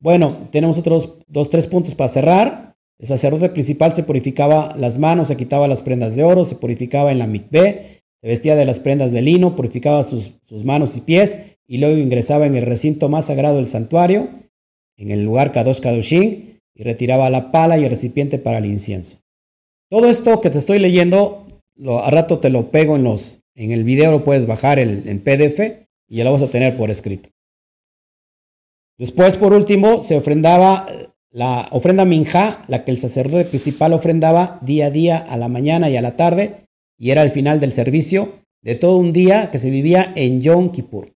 [0.00, 2.76] Bueno, tenemos otros dos, tres puntos para cerrar.
[2.98, 7.12] El sacerdote principal se purificaba las manos, se quitaba las prendas de oro, se purificaba
[7.12, 10.32] en la mikveh, se vestía de las prendas de lino, purificaba sus,
[10.64, 11.36] manos y pies
[11.66, 14.30] y luego ingresaba en el recinto más sagrado del santuario,
[14.96, 19.18] en el lugar Kadosh Kadoshin, y retiraba la pala y el recipiente para el incienso.
[19.90, 23.72] Todo esto que te estoy leyendo, lo, a rato te lo pego en los, en
[23.72, 27.30] el video lo puedes bajar en PDF y ya lo vas a tener por escrito.
[28.98, 30.86] Después, por último, se ofrendaba
[31.30, 35.90] la ofrenda minja, la que el sacerdote principal ofrendaba día a día, a la mañana
[35.90, 36.66] y a la tarde,
[36.96, 40.72] y era el final del servicio de todo un día que se vivía en Yom
[40.72, 41.12] Kippur.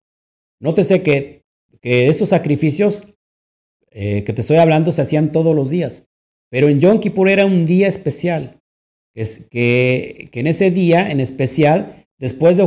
[0.60, 1.42] Nótese que,
[1.82, 3.08] que estos sacrificios
[3.90, 6.06] eh, que te estoy hablando se hacían todos los días,
[6.50, 8.60] pero en Yom Kippur era un día especial,
[9.16, 12.64] es que, que en ese día en especial después de,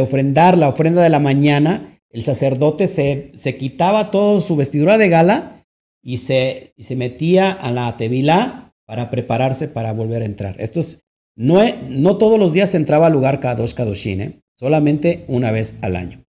[0.00, 5.64] ofrendar la ofrenda de la mañana, el sacerdote se, quitaba toda su vestidura de gala
[6.02, 10.56] y se, se metía a la tevilá para prepararse para volver a entrar.
[10.58, 10.98] Esto es,
[11.36, 14.40] no, no todos los días se entraba al lugar Kadosh Kadoshin, ¿eh?
[14.56, 16.24] solamente una vez al año.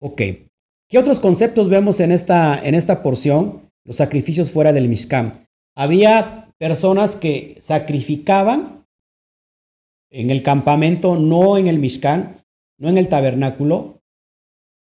[0.00, 0.22] Ok.
[0.88, 3.70] ¿Qué otros conceptos vemos en esta, en esta porción?
[3.84, 5.46] Los sacrificios fuera del Mishkan.
[5.76, 8.79] Había personas que sacrificaban
[10.10, 12.36] en el campamento, no en el Mishkan,
[12.78, 14.00] no en el tabernáculo,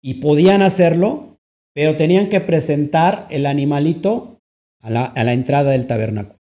[0.00, 1.38] y podían hacerlo,
[1.74, 4.40] pero tenían que presentar el animalito
[4.80, 6.38] a la, a la entrada del tabernáculo.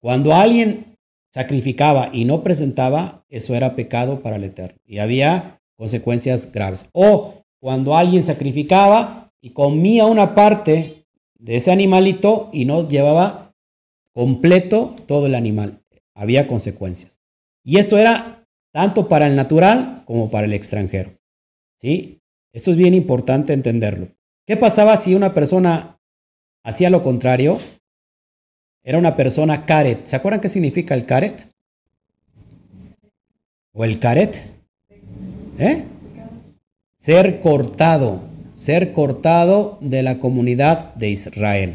[0.00, 0.96] Cuando alguien
[1.32, 6.88] sacrificaba y no presentaba, eso era pecado para el Eterno y había consecuencias graves.
[6.92, 11.06] O cuando alguien sacrificaba y comía una parte
[11.38, 13.54] de ese animalito y no llevaba
[14.12, 15.82] completo todo el animal,
[16.14, 17.20] había consecuencias.
[17.66, 21.18] Y esto era tanto para el natural como para el extranjero.
[21.80, 22.20] ¿Sí?
[22.52, 24.08] Esto es bien importante entenderlo.
[24.46, 25.98] ¿Qué pasaba si una persona
[26.62, 27.58] hacía lo contrario?
[28.84, 30.06] Era una persona caret.
[30.06, 31.48] ¿Se acuerdan qué significa el caret?
[33.72, 34.44] ¿O el caret?
[35.58, 35.84] ¿Eh?
[36.98, 38.22] Ser cortado,
[38.54, 41.74] ser cortado de la comunidad de Israel.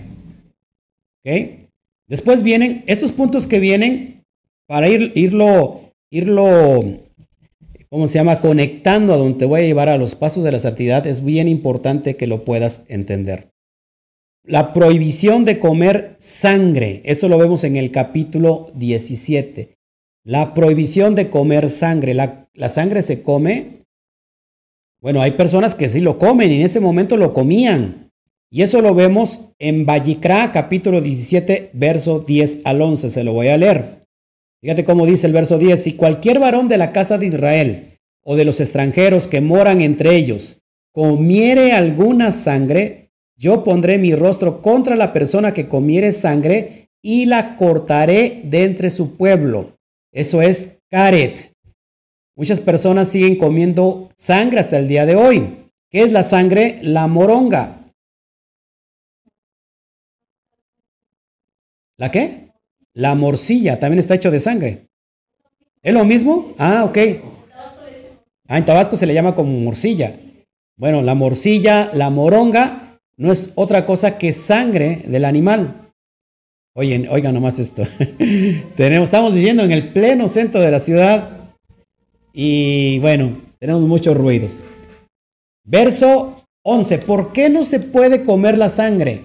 [1.26, 1.66] ¿Ok?
[2.08, 4.21] Después vienen estos puntos que vienen
[4.72, 6.96] para ir, irlo, irlo,
[7.90, 8.40] ¿cómo se llama?
[8.40, 11.06] Conectando a donde te voy a llevar a los pasos de la santidad.
[11.06, 13.50] Es bien importante que lo puedas entender.
[14.46, 19.74] La prohibición de comer sangre, eso lo vemos en el capítulo 17.
[20.24, 23.80] La prohibición de comer sangre, la, la sangre se come.
[25.02, 28.10] Bueno, hay personas que sí lo comen y en ese momento lo comían.
[28.50, 33.10] Y eso lo vemos en Vallicrá, capítulo 17, verso 10 al 11.
[33.10, 34.01] Se lo voy a leer.
[34.62, 35.82] Fíjate cómo dice el verso 10.
[35.82, 40.16] Si cualquier varón de la casa de Israel o de los extranjeros que moran entre
[40.16, 40.62] ellos
[40.94, 47.56] comiere alguna sangre, yo pondré mi rostro contra la persona que comiere sangre y la
[47.56, 49.78] cortaré de entre su pueblo.
[50.12, 51.54] Eso es caret.
[52.36, 55.70] Muchas personas siguen comiendo sangre hasta el día de hoy.
[55.90, 56.80] ¿Qué es la sangre?
[56.84, 57.80] La moronga.
[61.98, 62.51] ¿La qué?
[62.94, 64.88] La morcilla también está hecho de sangre.
[65.82, 66.54] ¿Es lo mismo?
[66.58, 66.98] Ah, ok.
[68.48, 70.14] Ah, en Tabasco se le llama como morcilla.
[70.76, 75.92] Bueno, la morcilla, la moronga no es otra cosa que sangre del animal.
[76.74, 77.84] Oigan, oigan nomás esto.
[78.76, 81.30] tenemos, estamos viviendo en el pleno centro de la ciudad
[82.34, 84.64] y bueno, tenemos muchos ruidos.
[85.64, 86.98] Verso 11.
[87.00, 89.22] ¿Por qué no se puede comer la sangre?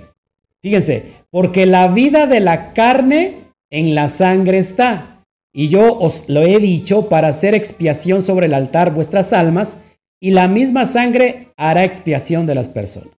[0.62, 5.24] Fíjense, porque la vida de la carne en la sangre está.
[5.52, 9.78] Y yo os lo he dicho para hacer expiación sobre el altar vuestras almas,
[10.20, 13.10] y la misma sangre hará expiación de las personas.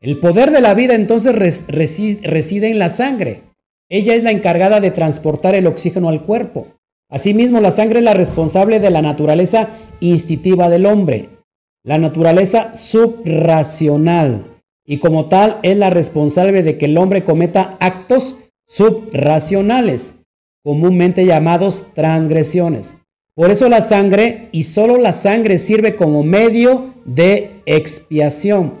[0.00, 3.42] El poder de la vida entonces reside en la sangre.
[3.88, 6.68] Ella es la encargada de transportar el oxígeno al cuerpo.
[7.10, 9.68] Asimismo, la sangre es la responsable de la naturaleza
[10.00, 11.30] instintiva del hombre,
[11.82, 14.44] la naturaleza subracional,
[14.84, 18.36] y como tal es la responsable de que el hombre cometa actos
[18.68, 20.20] subracionales,
[20.62, 22.98] comúnmente llamados transgresiones.
[23.34, 28.74] Por eso la sangre, y solo la sangre, sirve como medio de expiación.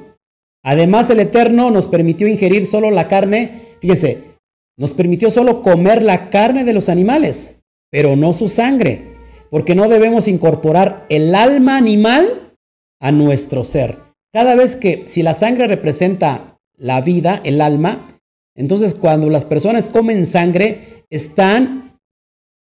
[0.62, 4.24] Además, el Eterno nos permitió ingerir solo la carne, fíjense,
[4.76, 9.16] nos permitió solo comer la carne de los animales, pero no su sangre,
[9.50, 12.52] porque no debemos incorporar el alma animal
[13.00, 13.98] a nuestro ser.
[14.32, 18.17] Cada vez que, si la sangre representa la vida, el alma,
[18.58, 21.98] entonces cuando las personas comen sangre, están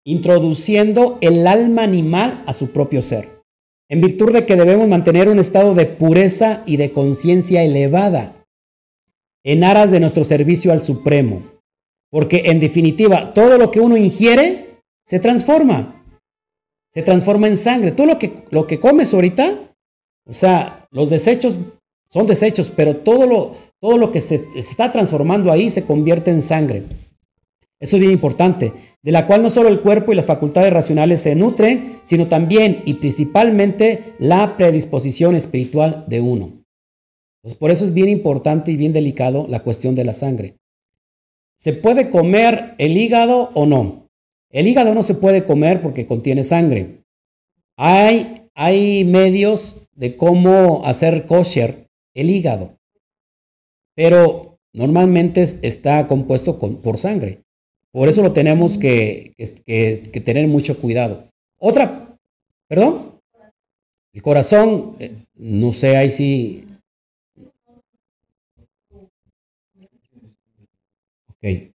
[0.04, 3.34] introduciendo el alma animal a su propio ser
[3.88, 8.34] en virtud de que debemos mantener un estado de pureza y de conciencia elevada,
[9.44, 11.42] en aras de nuestro servicio al Supremo.
[12.10, 16.02] Porque en definitiva, todo lo que uno ingiere se transforma.
[16.92, 17.92] Se transforma en sangre.
[17.92, 19.74] Todo lo que, lo que comes ahorita,
[20.26, 21.58] o sea, los desechos
[22.08, 26.40] son desechos, pero todo lo, todo lo que se está transformando ahí se convierte en
[26.40, 26.84] sangre.
[27.78, 28.72] Eso es bien importante,
[29.02, 32.80] de la cual no solo el cuerpo y las facultades racionales se nutren, sino también
[32.86, 36.64] y principalmente la predisposición espiritual de uno.
[37.58, 40.56] Por eso es bien importante y bien delicado la cuestión de la sangre.
[41.58, 44.08] ¿Se puede comer el hígado o no?
[44.48, 47.04] El hígado no se puede comer porque contiene sangre.
[47.76, 52.78] Hay, hay medios de cómo hacer kosher el hígado,
[53.94, 57.44] pero normalmente está compuesto por sangre.
[57.94, 59.34] Por eso lo tenemos que,
[60.24, 61.28] tener mucho cuidado.
[61.58, 62.08] Otra,
[62.66, 63.20] perdón,
[64.12, 66.64] el corazón, eh, no sé, ahí sí.
[71.28, 71.72] Ok.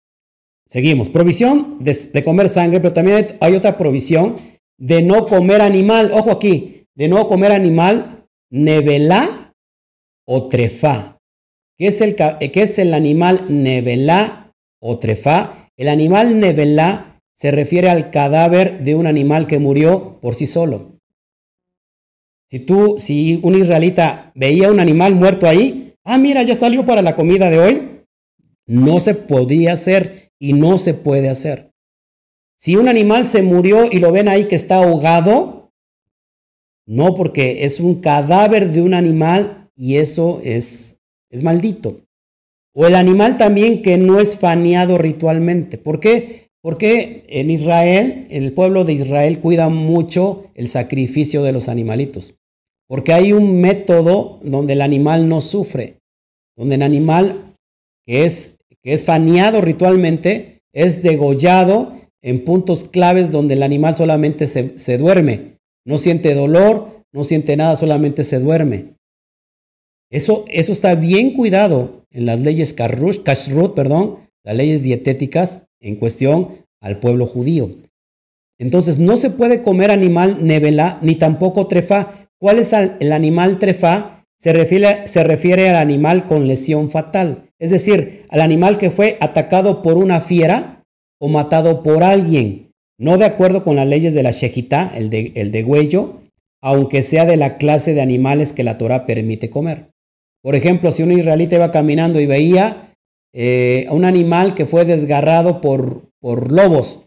[0.67, 1.09] Seguimos.
[1.09, 4.37] Provisión de, comer sangre, pero también hay otra provisión
[4.77, 6.11] de no comer animal.
[6.13, 9.53] Ojo aquí, de no comer animal nevelá
[10.25, 11.14] o trefá.
[11.77, 15.69] ¿Qué es el, es el animal nevelá o trefá?
[15.77, 20.99] El animal nevelá se refiere al cadáver de un animal que murió por sí solo.
[22.49, 27.01] Si tú, si un israelita veía un animal muerto ahí, ah, mira, ya salió para
[27.01, 28.01] la comida de hoy,
[28.67, 31.71] no se podía hacer y no se puede hacer.
[32.57, 35.71] Si un animal se murió y lo ven ahí que está ahogado,
[36.87, 40.94] no porque es un cadáver de un animal y eso es,
[41.35, 42.01] es maldito.
[42.73, 45.77] O el animal también que no es faneado ritualmente.
[45.77, 46.49] ¿Por qué?
[46.61, 52.35] Porque en Israel, en el pueblo de Israel, cuida mucho el sacrificio de los animalitos.
[52.87, 55.99] Porque hay un método donde el animal no sufre,
[56.57, 57.55] donde el animal
[58.05, 64.47] que es, que es faneado ritualmente es degollado en puntos claves donde el animal solamente
[64.47, 65.57] se, se duerme.
[65.85, 68.95] No siente dolor, no siente nada, solamente se duerme.
[70.15, 76.51] Eso, eso está bien cuidado en las leyes kashrut, perdón, las leyes dietéticas en cuestión
[76.79, 77.71] al pueblo judío.
[78.57, 82.29] Entonces, no se puede comer animal nevela ni tampoco trefa.
[82.39, 84.23] ¿Cuál es el animal trefa?
[84.39, 89.17] Se refiere, se refiere al animal con lesión fatal, es decir, al animal que fue
[89.19, 90.85] atacado por una fiera
[91.19, 95.33] o matado por alguien, no de acuerdo con las leyes de la Shejitá, el de,
[95.35, 96.21] el de huello,
[96.61, 99.93] aunque sea de la clase de animales que la Torah permite comer.
[100.45, 102.93] Por ejemplo, si un israelita iba caminando y veía
[103.33, 107.03] eh, a un animal que fue desgarrado por, por lobos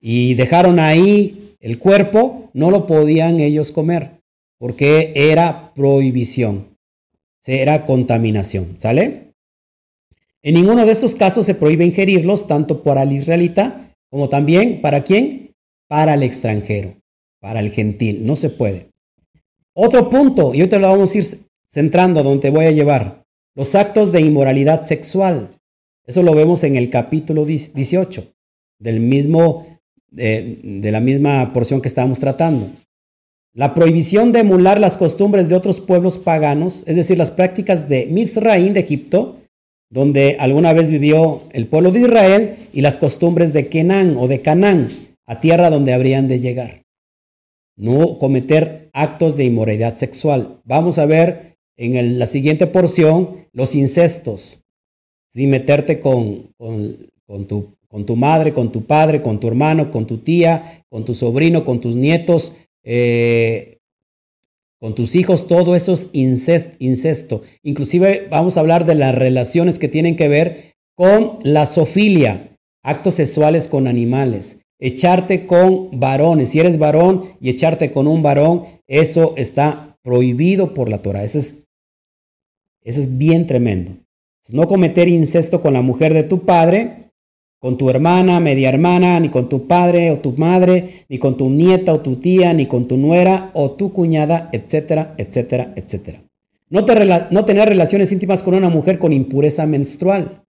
[0.00, 4.12] y dejaron ahí el cuerpo, no lo podían ellos comer
[4.58, 6.74] porque era prohibición,
[7.44, 9.34] era contaminación, ¿sale?
[10.40, 15.04] En ninguno de estos casos se prohíbe ingerirlos, tanto para el israelita como también para
[15.04, 15.52] quién?
[15.86, 16.94] Para el extranjero,
[17.40, 18.88] para el gentil, no se puede.
[19.74, 24.12] Otro punto, y ahorita lo vamos a ir centrando donde voy a llevar, los actos
[24.12, 25.50] de inmoralidad sexual.
[26.06, 28.32] Eso lo vemos en el capítulo 18
[28.78, 29.78] del mismo,
[30.10, 32.70] de, la misma porción que estábamos tratando.
[33.52, 38.06] La prohibición de emular las costumbres de otros pueblos paganos, es decir, las prácticas de
[38.06, 39.36] Mizraín de Egipto,
[39.90, 44.40] donde alguna vez vivió el pueblo de Israel, y las costumbres de Kenán o de
[44.40, 44.88] Canaán,
[45.26, 46.82] a tierra donde habrían de llegar.
[47.76, 50.60] No cometer actos de inmoralidad sexual.
[50.64, 51.47] Vamos a ver
[51.78, 54.60] en la siguiente porción los incestos,
[55.32, 56.52] sin meterte con,
[57.46, 61.80] tu, madre, con tu padre, con tu hermano, con tu tía, con tu sobrino, con
[61.80, 63.78] tus nietos, eh,
[64.80, 67.42] con tus hijos, todo eso es incesto.
[67.62, 73.14] Inclusive vamos a hablar de las relaciones que tienen que ver con la sofilia, actos
[73.14, 74.60] sexuales con animales.
[74.80, 80.88] Echarte con varones, si eres varón y echarte con un varón, eso está prohibido por
[80.88, 81.24] la Torah.
[81.24, 81.64] Eso es
[82.88, 83.92] eso es bien tremendo.
[84.48, 87.10] No cometer incesto con la mujer de tu padre,
[87.60, 91.50] con tu hermana, media hermana, ni con tu padre o tu madre, ni con tu
[91.50, 96.22] nieta o tu tía, ni con tu nuera o tu cuñada, etcétera, etcétera, etcétera.
[96.70, 100.44] No, tener relaciones íntimas con una mujer con impureza menstrual.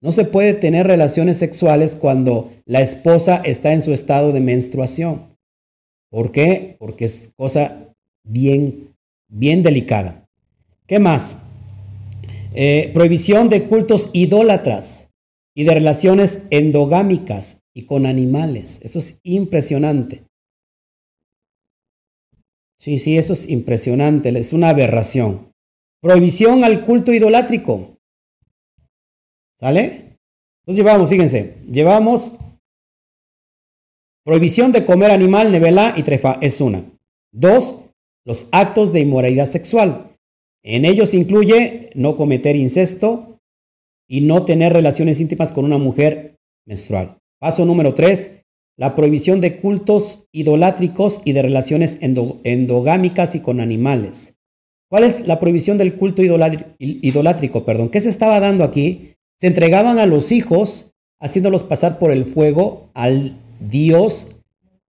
[0.00, 5.36] No se puede tener relaciones sexuales cuando la esposa está en su estado de menstruación.
[6.10, 6.76] ¿Por qué?
[6.78, 8.94] Porque es cosa bien,
[9.28, 10.26] bien delicada.
[10.86, 11.41] ¿Qué más?
[12.54, 15.10] Eh, prohibición de cultos idólatras
[15.54, 18.80] y de relaciones endogámicas y con animales.
[18.82, 20.24] Eso es impresionante.
[22.78, 25.52] Sí, sí, eso es impresionante, es una aberración.
[26.00, 27.96] Prohibición al culto idolátrico.
[29.58, 30.18] ¿Sale?
[30.60, 32.34] Entonces llevamos, fíjense, llevamos
[34.24, 36.84] prohibición de comer animal, nevela y trefa, es una.
[37.30, 37.84] Dos,
[38.24, 40.11] los actos de inmoralidad sexual.
[40.64, 43.40] En ellos incluye no cometer incesto
[44.08, 46.36] y no tener relaciones íntimas con una mujer
[46.66, 47.18] menstrual.
[47.40, 48.44] Paso número tres,
[48.76, 54.36] la prohibición de cultos idolátricos y de relaciones endogámicas y con animales.
[54.88, 56.22] ¿Cuál es la prohibición del culto
[56.78, 57.64] idolátrico?
[57.64, 59.14] Perdón, ¿qué se estaba dando aquí?
[59.40, 64.36] Se entregaban a los hijos haciéndolos pasar por el fuego al dios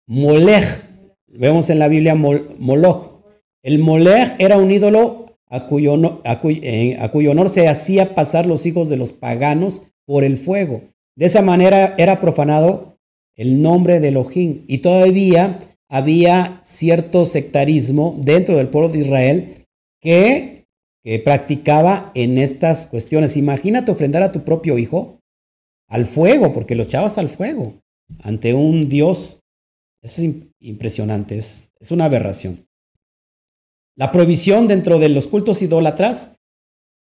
[0.06, 0.84] Molech.
[1.26, 3.22] Vemos en la Biblia Moloch.
[3.62, 9.12] El Molech era un ídolo a cuyo, honor, se hacía pasar los hijos de los
[9.12, 10.82] paganos por el fuego.
[11.16, 12.98] De esa manera era profanado
[13.36, 19.66] el nombre de Elohim y todavía había cierto sectarismo dentro del pueblo de Israel
[20.00, 20.66] que,
[21.04, 23.36] que practicaba en estas cuestiones.
[23.36, 25.20] Imagínate ofrendar a tu propio hijo.
[25.88, 27.80] al fuego, porque los echabas al fuego,
[28.20, 29.40] ante un Dios.
[30.02, 32.65] Eso es impresionante, es, es una aberración.
[33.96, 36.36] La prohibición dentro de los cultos idólatras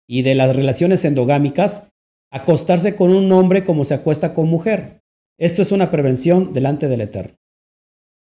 [0.06, 1.88] y de las relaciones endogámicas,
[2.30, 5.00] acostarse con un hombre como se acuesta con mujer.
[5.36, 7.34] Esto es una prevención delante del Eterno.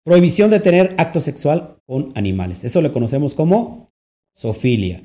[0.05, 2.63] Prohibición de tener acto sexual con animales.
[2.63, 3.89] Eso lo conocemos como
[4.33, 5.03] sofilia.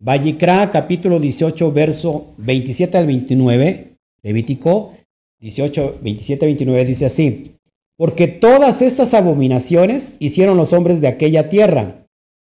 [0.00, 4.94] Vallicra, capítulo 18, verso 27 al 29, Levítico
[5.40, 7.56] 18, 27 29 dice así,
[7.98, 12.03] porque todas estas abominaciones hicieron los hombres de aquella tierra,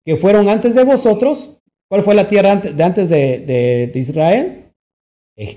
[0.06, 1.60] que fueron antes de vosotros.
[1.89, 4.72] ¿Cuál fue la tierra de antes de, Israel?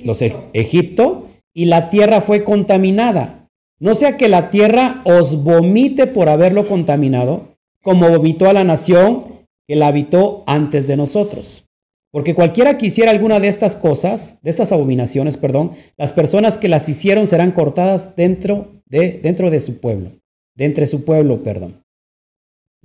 [0.05, 1.29] Los Egipto.
[1.55, 3.49] Y la tierra fue contaminada.
[3.79, 9.45] No sea que la tierra os vomite por haberlo contaminado, como vomitó a la nación
[9.69, 11.69] que la habitó antes de nosotros.
[12.11, 16.69] Porque cualquiera que hiciera alguna de estas cosas, de estas abominaciones, perdón, las personas que
[16.69, 20.13] las hicieron serán cortadas dentro de, dentro de su pueblo,
[20.55, 21.84] de entre su pueblo, perdón.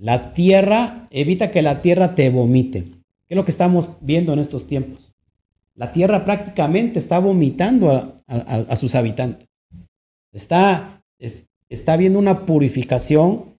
[0.00, 2.84] La tierra, evita que la tierra te vomite.
[2.84, 5.14] ¿Qué es lo que estamos viendo en estos tiempos?
[5.74, 9.46] La tierra prácticamente está vomitando a, sus habitantes.
[10.32, 11.04] Está,
[11.68, 13.58] está viendo una purificación,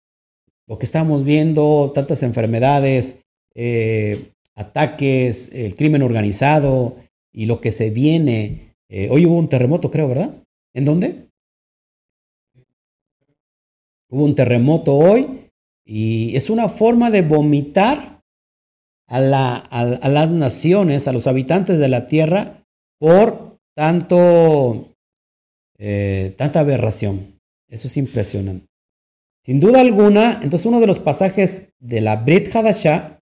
[0.66, 3.20] lo que estamos viendo, tantas enfermedades,
[3.54, 6.96] eh, ataques, el crimen organizado
[7.32, 8.76] y lo que se viene.
[8.88, 10.42] Eh, hoy hubo un terremoto, creo, ¿verdad?
[10.72, 11.26] ¿En dónde?
[14.08, 15.49] Hubo un terremoto hoy
[15.84, 18.22] y es una forma de vomitar
[19.08, 22.64] a, las naciones, a los habitantes de la tierra
[22.98, 24.94] por tanto,
[25.78, 27.40] eh, tanta aberración.
[27.68, 28.66] Eso es impresionante.
[29.44, 33.18] Sin duda alguna, entonces uno de los pasajes de la Brit Hadashah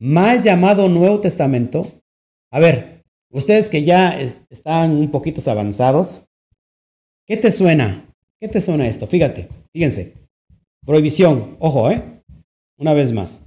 [0.00, 2.02] mal llamado Nuevo Testamento.
[2.50, 6.22] A ver, ustedes que ya están un poquito avanzados,
[7.26, 8.12] ¿qué te suena?
[8.40, 9.06] ¿Qué te suena esto?
[9.06, 10.21] Fíjate, fíjense.
[10.84, 12.22] Prohibición, ojo, ¿eh?
[12.76, 13.42] Una vez más.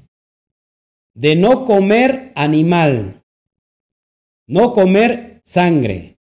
[1.13, 3.23] De no comer animal,
[4.47, 6.17] no comer sangre,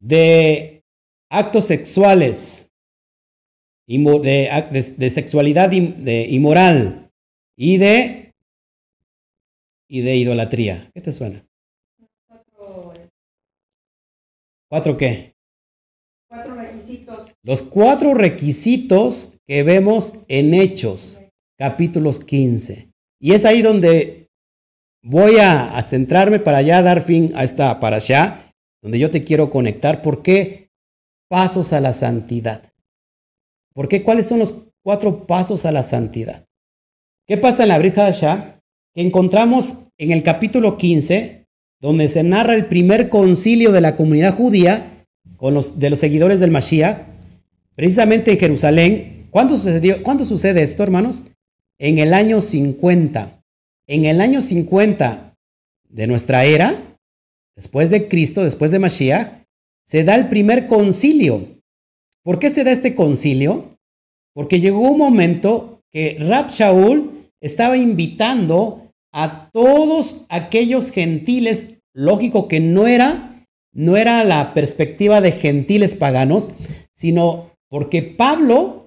[0.00, 0.82] de
[1.30, 2.72] actos sexuales,
[3.86, 7.10] de, de sexualidad inmoral
[7.56, 8.34] y de
[9.88, 10.90] y de idolatría.
[10.94, 11.46] ¿Qué te suena?
[14.68, 15.36] ¿Cuatro qué?
[16.28, 17.32] Cuatro requisitos.
[17.42, 21.20] Los cuatro requisitos que vemos en Hechos,
[21.58, 22.88] capítulos 15.
[23.20, 24.28] Y es ahí donde
[25.02, 29.50] voy a, centrarme para ya dar fin a esta para allá, donde yo te quiero
[29.50, 30.02] conectar.
[30.02, 30.70] ¿Por qué
[31.28, 32.72] pasos a la santidad?
[33.74, 34.02] ¿Por qué?
[34.02, 36.46] ¿Cuáles son los cuatro pasos a la santidad?
[37.26, 38.54] ¿Qué pasa en la Brija de
[38.94, 41.46] Que encontramos en el capítulo 15,
[41.80, 46.40] donde se narra el primer concilio de la comunidad judía con los, de los seguidores
[46.40, 46.98] del Mashiach,
[47.74, 49.13] precisamente en Jerusalén.
[49.34, 51.24] ¿Cuándo, sucedió, ¿Cuándo sucede esto, hermanos?
[51.80, 53.42] En el año 50.
[53.88, 55.34] En el año 50
[55.88, 56.96] de nuestra era,
[57.56, 59.42] después de Cristo, después de Mashiach,
[59.84, 61.48] se da el primer concilio.
[62.22, 63.70] ¿Por qué se da este concilio?
[64.34, 72.60] Porque llegó un momento que Rab Shaul estaba invitando a todos aquellos gentiles, lógico que
[72.60, 76.52] no era, no era la perspectiva de gentiles paganos,
[76.94, 78.83] sino porque Pablo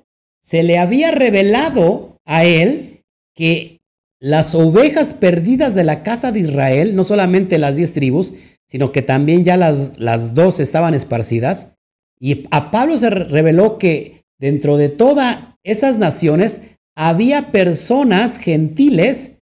[0.48, 3.04] se le había revelado a él
[3.36, 3.82] que
[4.22, 8.34] las ovejas perdidas de la casa de Israel, no solamente las diez tribus,
[8.70, 11.74] sino que también ya las, las dos estaban esparcidas,
[12.18, 16.62] y a Pablo se reveló que dentro de todas esas naciones
[16.96, 19.40] había personas gentiles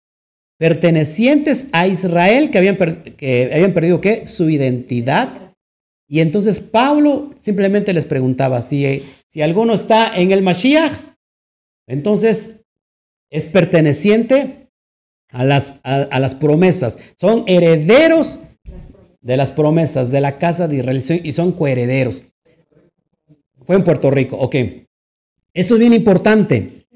[0.59, 4.27] pertenecientes a Israel que habían, que habían perdido ¿qué?
[4.27, 5.55] su identidad.
[6.09, 10.93] Y entonces Pablo simplemente les preguntaba si, si alguno está en el Mashiach,
[11.87, 12.65] entonces
[13.31, 14.71] es perteneciente
[15.31, 18.41] a las, a, las promesas, son herederos
[19.21, 22.25] de las promesas de la casa de Israel y son coherederos.
[23.65, 24.57] Fue en Puerto Rico, ok.
[25.53, 26.87] Esto es bien importante.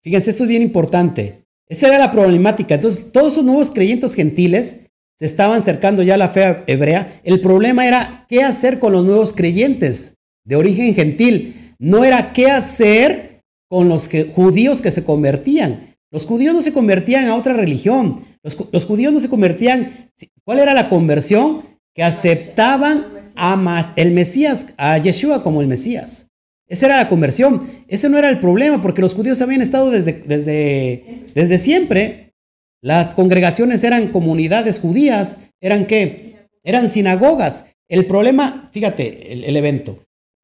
[0.00, 1.44] Fíjense, esto es bien importante.
[1.68, 2.76] Esa era la problemática.
[2.76, 4.86] Entonces, todos esos nuevos creyentes gentiles
[5.18, 7.20] se estaban acercando ya a la fe hebrea.
[7.24, 10.11] El problema era qué hacer con los nuevos creyentes
[10.44, 11.74] de origen gentil.
[11.78, 15.94] No era qué hacer con los judíos que se convertían.
[16.10, 18.22] Los judíos no se convertían a otra religión.
[18.42, 20.10] Los, judíos no se convertían.
[20.44, 21.62] ¿Cuál era la conversión?
[21.94, 26.28] Que aceptaban a el Mesías, a Yeshua como el Mesías.
[26.68, 27.66] Esa era la conversión.
[27.88, 32.34] Ese no era el problema, porque los judíos habían estado desde, desde, desde siempre.
[32.82, 35.38] Las congregaciones eran comunidades judías.
[35.60, 36.36] ¿Eran qué?
[36.62, 37.66] Eran sinagogas.
[37.88, 39.98] El problema, fíjate, el evento.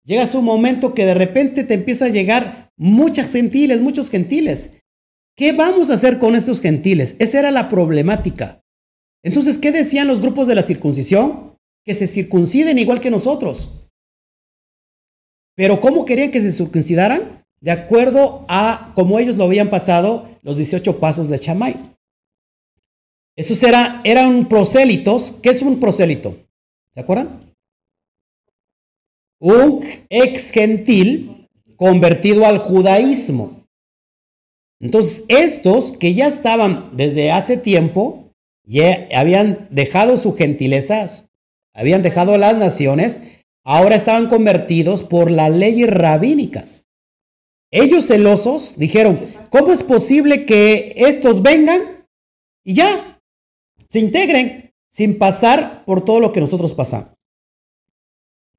[0.09, 4.81] Llega su momento que de repente te empieza a llegar muchas gentiles, muchos gentiles.
[5.37, 7.15] ¿Qué vamos a hacer con estos gentiles?
[7.19, 8.63] Esa era la problemática.
[9.23, 11.59] Entonces, ¿qué decían los grupos de la circuncisión?
[11.85, 13.87] Que se circunciden igual que nosotros.
[15.55, 17.45] Pero ¿cómo querían que se circuncidaran?
[17.61, 21.77] De acuerdo a cómo ellos lo habían pasado los 18 pasos de Chamay.
[23.37, 25.33] Esos era, eran prosélitos.
[25.43, 26.35] ¿Qué es un prosélito?
[26.95, 27.48] ¿Se acuerdan?
[29.41, 33.64] Un ex gentil convertido al judaísmo.
[34.80, 38.32] Entonces, estos que ya estaban desde hace tiempo,
[38.64, 41.07] ya habían dejado su gentileza,
[41.74, 46.86] habían dejado las naciones, ahora estaban convertidos por las leyes rabínicas.
[47.70, 49.18] Ellos celosos dijeron,
[49.51, 52.07] ¿cómo es posible que estos vengan
[52.64, 53.20] y ya
[53.89, 57.18] se integren sin pasar por todo lo que nosotros pasamos?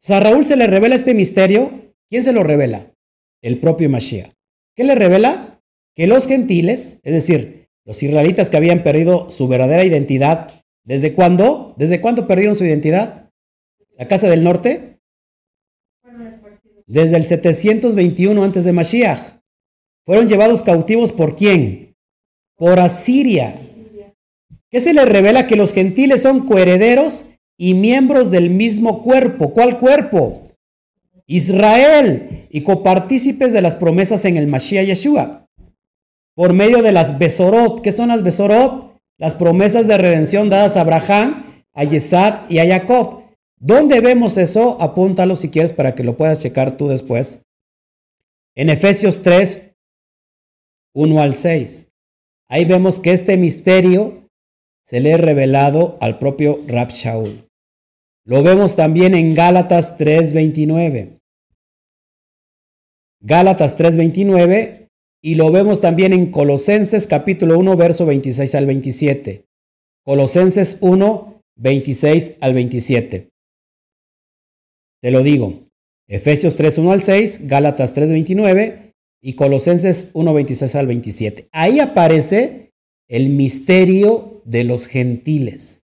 [0.02, 1.93] O sea, a Raúl se le revela este misterio.
[2.10, 2.93] ¿Quién se lo revela?
[3.41, 4.32] El propio Mashiach.
[4.76, 5.62] ¿Qué le revela?
[5.95, 11.76] Que los gentiles, es decir, los israelitas que habían perdido su verdadera identidad, ¿desde cuándo?
[11.78, 13.30] ¿Desde cuándo perdieron su identidad?
[13.97, 15.00] ¿La casa del norte?
[16.88, 19.39] Desde el 721 antes de Mashiach.
[20.06, 21.95] Fueron llevados cautivos por quién?
[22.56, 23.56] Por Asiria.
[24.72, 25.47] ¿Qué se le revela?
[25.47, 27.26] Que los gentiles son coherederos
[27.62, 29.53] y miembros del mismo cuerpo.
[29.53, 30.43] ¿Cuál cuerpo?
[31.28, 35.45] Israel y copartícipes de las promesas en el Mashiach Yeshua.
[36.36, 37.82] Por medio de las Besorot.
[37.82, 38.97] ¿Qué son las Besorot?
[39.18, 43.24] Las promesas de redención dadas a Abraham, a Yesad y a Jacob.
[43.57, 44.82] ¿Dónde vemos eso?
[44.82, 47.41] Apúntalo si quieres para que lo puedas checar tú después.
[48.55, 49.76] En Efesios 3,
[50.93, 51.91] 1 al 6.
[52.47, 54.30] Ahí vemos que este misterio
[54.86, 57.49] se le ha revelado al propio Rab Shaul.
[58.30, 61.17] Lo vemos también en Gálatas 3:29.
[63.21, 64.88] Gálatas 3:29
[65.19, 69.45] y lo vemos también en Colosenses capítulo 1 verso 26 al 27.
[70.05, 73.30] Colosenses 1 26 al 27.
[75.01, 75.63] Te lo digo.
[76.07, 81.49] Efesios 3, 1 al 6, Gálatas 3, 29 y Colosenses 1, 26 al 27.
[81.51, 82.73] Ahí aparece
[83.07, 85.82] el misterio de los gentiles.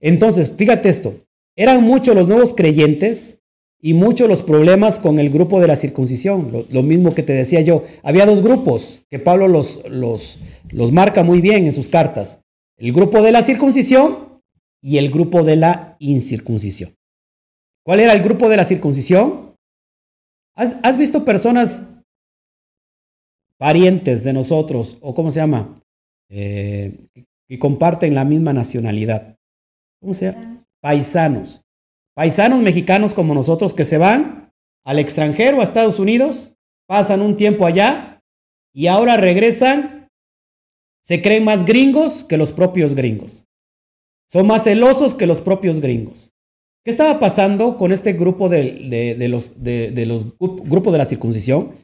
[0.00, 1.23] Entonces, fíjate esto.
[1.56, 3.40] Eran muchos los nuevos creyentes
[3.80, 6.66] y muchos los problemas con el grupo de la circuncisión.
[6.70, 7.84] Lo, mismo que te decía yo.
[8.02, 10.40] Había dos grupos que Pablo los, los,
[10.70, 12.42] los marca muy bien en sus cartas.
[12.78, 14.40] El grupo de la circuncisión
[14.80, 16.94] y el grupo de la incircuncisión.
[17.84, 19.54] ¿Cuál era el grupo de la circuncisión?
[20.56, 21.84] ¿Has, has visto personas
[23.58, 25.74] parientes de nosotros, o cómo se llama,
[26.30, 27.06] eh,
[27.46, 29.36] que comparten la misma nacionalidad?
[30.00, 30.63] ¿Cómo se llama?
[30.84, 31.62] Paisanos.
[32.14, 34.52] Paisanos mexicanos como nosotros que se van
[34.84, 36.56] al extranjero, a Estados Unidos,
[36.86, 38.20] pasan un tiempo allá
[38.74, 40.10] y ahora regresan,
[41.02, 43.46] se creen más gringos que los propios gringos.
[44.30, 46.34] Son más celosos que los propios gringos.
[46.84, 49.90] ¿Qué estaba pasando con este grupo de, de, de los, de,
[50.64, 51.76] grupos de la circuncisión?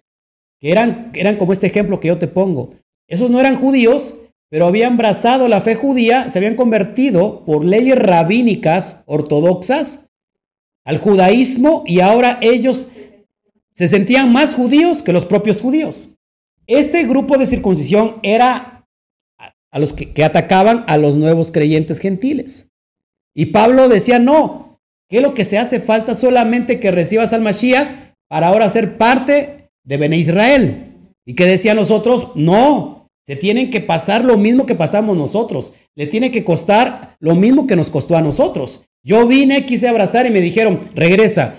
[0.61, 2.75] Que eran, eran como este ejemplo que yo te pongo.
[3.09, 4.19] Esos no eran judíos,
[4.51, 10.09] pero habían abrazado la fe judía, se habían convertido por leyes rabínicas ortodoxas
[10.85, 12.89] al judaísmo y ahora ellos
[13.75, 16.19] se sentían más judíos que los propios judíos.
[16.67, 18.87] Este grupo de circuncisión era
[19.71, 22.71] a los que, que atacaban a los nuevos creyentes gentiles.
[23.33, 24.71] Y Pablo decía, no,
[25.11, 27.89] ¿Qué es lo que se hace falta solamente que recibas al Mashiach
[28.29, 30.95] para ahora ser parte de Bene Israel?
[31.27, 35.73] Y que decían nosotros, no, se tienen que pasar lo mismo que pasamos nosotros.
[35.95, 38.85] Le tiene que costar lo mismo que nos costó a nosotros.
[39.03, 41.55] Yo vine, quise abrazar y me dijeron, regresa.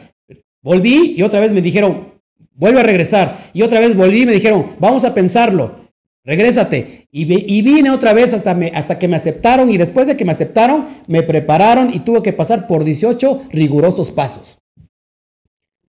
[0.61, 2.13] Volví y otra vez me dijeron,
[2.53, 3.49] vuelve a regresar.
[3.53, 5.81] Y otra vez volví y me dijeron, vamos a pensarlo.
[6.23, 7.07] Regrésate.
[7.11, 7.23] Y,
[7.57, 10.31] y, vine otra vez hasta, me, hasta que me aceptaron y después de que me
[10.31, 14.59] aceptaron, me prepararon y tuve que pasar por 18 rigurosos pasos.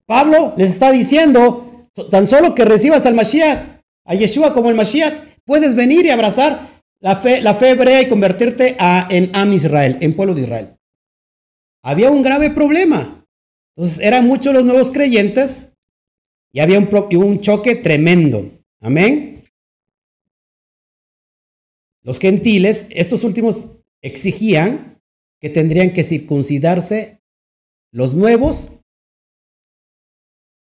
[0.07, 5.32] Pablo les está diciendo, tan solo que recibas al Mashiach, a Yeshua como el Mashiach,
[5.45, 10.15] puedes venir y abrazar la fe, la fe hebrea y convertirte en Am Israel, en
[10.15, 10.77] pueblo de Israel.
[11.83, 13.27] Había un grave problema.
[13.77, 15.75] Entonces eran muchos los nuevos creyentes
[16.53, 18.51] y había un, un choque tremendo.
[18.81, 19.45] Amén.
[22.03, 23.73] Los gentiles, estos últimos
[24.03, 25.01] exigían
[25.41, 27.21] que tendrían que circuncidarse
[27.93, 28.79] los nuevos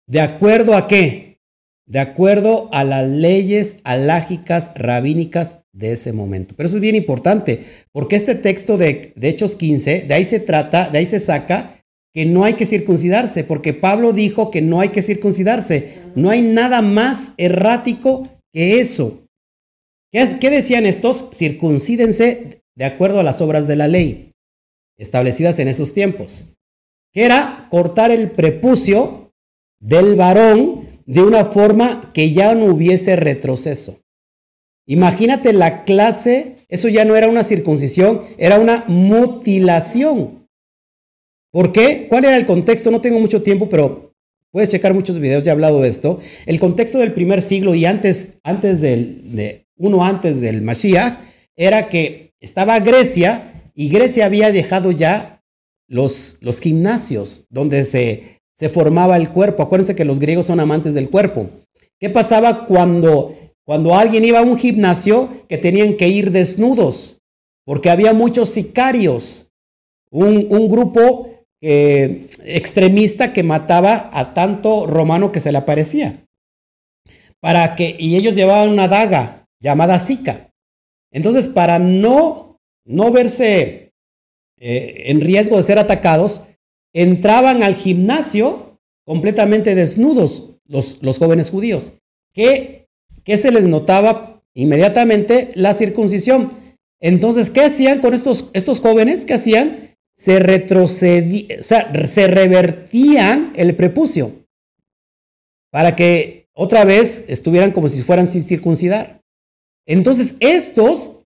[0.07, 1.32] de acuerdo a qué?
[1.85, 6.53] De acuerdo a las leyes alágicas rabínicas de ese momento.
[6.55, 10.39] Pero eso es bien importante, porque este texto de, de Hechos 15, de ahí se
[10.39, 14.79] trata, de ahí se saca que no hay que circuncidarse, porque Pablo dijo que no
[14.79, 16.03] hay que circuncidarse.
[16.15, 19.25] No hay nada más errático que eso.
[20.11, 21.31] ¿Qué, qué decían estos?
[21.33, 24.31] Circuncídense de acuerdo a las obras de la ley
[24.97, 26.53] establecidas en esos tiempos,
[27.11, 29.31] que era cortar el prepucio
[29.79, 33.99] del varón de una forma que ya no hubiese retroceso.
[34.85, 40.47] Imagínate la clase, eso ya no era una circuncisión, era una mutilación.
[41.51, 42.07] ¿Por qué?
[42.09, 42.91] ¿Cuál era el contexto?
[42.91, 44.13] No tengo mucho tiempo, pero
[44.51, 46.19] puedes checar muchos videos, ya he hablado de esto.
[46.45, 51.19] El contexto del primer siglo y antes, antes del, de, uno antes del Mashiach,
[51.55, 55.41] era que estaba Grecia y Grecia había dejado ya
[55.87, 59.61] los, los gimnasios donde se, se formaba el cuerpo.
[59.61, 61.49] Acuérdense que los griegos son amantes del cuerpo.
[61.99, 63.35] ¿Qué pasaba cuando,
[63.65, 67.19] cuando alguien iba a un gimnasio que tenían que ir desnudos?
[67.65, 69.51] Porque había muchos sicarios,
[70.11, 76.23] un, grupo eh, extremista que mataba a tanto romano que se le aparecía.
[77.41, 80.51] Para que, y ellos llevaban una daga llamada Zika.
[81.11, 83.91] Entonces, para no, no verse
[84.57, 86.47] eh, en riesgo de ser atacados,
[86.93, 91.95] entraban al gimnasio completamente desnudos los, los jóvenes judíos.
[92.33, 92.87] ¿Qué,
[93.23, 95.49] ¿Qué se les notaba inmediatamente?
[95.55, 96.51] La circuncisión.
[96.99, 99.25] Entonces, ¿qué hacían con estos, estos jóvenes?
[99.25, 99.95] ¿Qué hacían?
[100.15, 104.31] Se retrocedían, o sea, se revertían el prepucio
[105.71, 109.21] para que otra vez estuvieran como si fueran sin circuncidar.
[109.85, 111.23] Entonces, estos,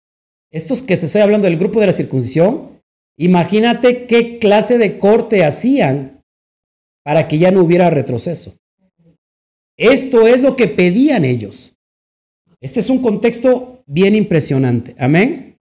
[0.51, 2.70] estos que te estoy hablando del grupo de la circuncisión,
[3.25, 6.23] imagínate qué clase de corte hacían
[7.03, 8.55] para que ya no hubiera retroceso.
[9.77, 11.75] Esto es lo que pedían ellos.
[12.59, 14.95] Este es un contexto bien impresionante.
[14.99, 15.57] Amén.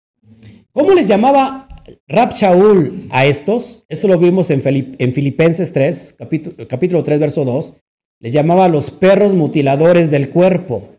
[0.73, 1.69] ¿Cómo les llamaba
[2.09, 3.85] Rab Shaul a estos?
[3.89, 4.63] Esto lo vimos en,
[4.99, 7.75] en Filipenses 3, capítulo, capítulo 3, verso 2.
[8.21, 10.97] Les llamaba los perros mutiladores del cuerpo.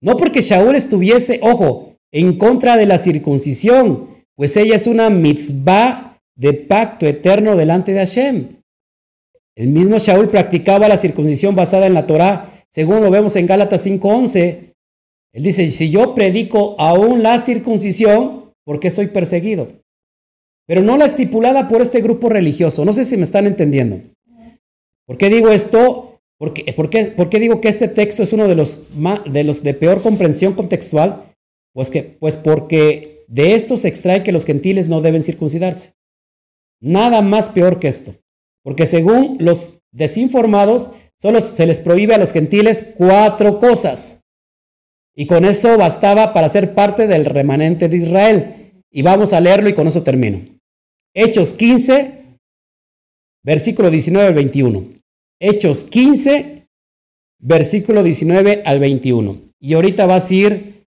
[0.00, 6.16] No porque Shaul estuviese, ojo, en contra de la circuncisión, pues ella es una mitzvah
[6.36, 8.48] de pacto eterno delante de Hashem.
[9.56, 13.84] El mismo Shaul practicaba la circuncisión basada en la Torah, según lo vemos en Gálatas
[13.84, 14.74] 5:11.
[15.32, 19.72] Él dice, si yo predico aún la circuncisión, ¿por qué soy perseguido?
[20.68, 22.84] Pero no la estipulada por este grupo religioso.
[22.84, 24.00] No sé si me están entendiendo.
[25.04, 26.20] ¿Por qué digo esto?
[26.38, 28.84] ¿Por qué, por, qué, digo que este texto es uno de los,
[29.32, 31.24] de los de peor comprensión contextual?
[31.72, 35.94] Pues, que, pues porque de esto se extrae que los gentiles no deben circuncidarse.
[36.80, 38.16] Nada más peor que esto.
[38.62, 44.24] Porque según los desinformados, solo se les prohíbe a los gentiles cuatro cosas.
[45.14, 48.72] Y con eso bastaba para ser parte del remanente de Israel.
[48.90, 50.40] Y vamos a leerlo y con eso termino.
[51.14, 52.38] Hechos 15,
[53.44, 54.84] versículo 19 al 21.
[55.40, 56.66] Hechos 15,
[57.40, 59.38] versículo 19 al 21.
[59.60, 60.77] Y ahorita vas a ir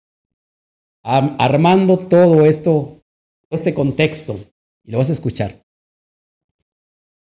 [1.03, 3.01] armando todo esto,
[3.49, 4.39] este contexto,
[4.83, 5.61] y lo vas a escuchar.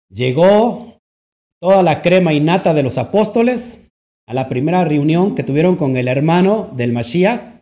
[0.10, 1.00] Llegó
[1.60, 3.88] toda la crema innata de los apóstoles
[4.26, 7.62] a la primera reunión que tuvieron con el hermano del Mashiach.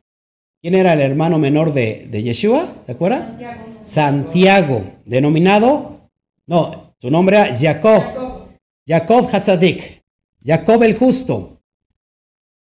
[0.61, 2.67] ¿Quién era el hermano menor de, de Yeshua?
[2.85, 3.25] ¿Se acuerda?
[3.25, 3.83] Santiago.
[3.83, 6.09] Santiago, denominado,
[6.47, 8.03] no, su nombre era Jacob.
[8.87, 10.03] Jacob Hasadik,
[10.43, 11.59] Jacob el justo,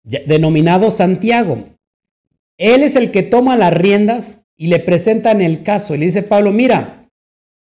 [0.02, 1.64] denominado Santiago.
[2.61, 5.94] Él es el que toma las riendas y le presentan el caso.
[5.94, 7.02] Y le dice Pablo, mira,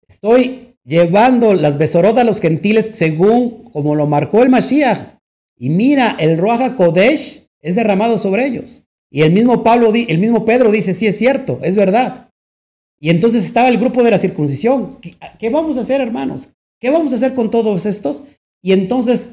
[0.07, 5.17] estoy llevando las besorodas a los gentiles según como lo marcó el Mashiach.
[5.57, 8.83] Y mira, el Ruach Kodesh es derramado sobre ellos.
[9.11, 12.29] Y el mismo Pablo, el mismo Pedro dice, sí es cierto, es verdad.
[12.97, 14.99] Y entonces estaba el grupo de la circuncisión.
[15.39, 16.53] ¿Qué, vamos a hacer, hermanos?
[16.79, 18.23] ¿Qué vamos a hacer con todos estos?
[18.61, 19.31] Y entonces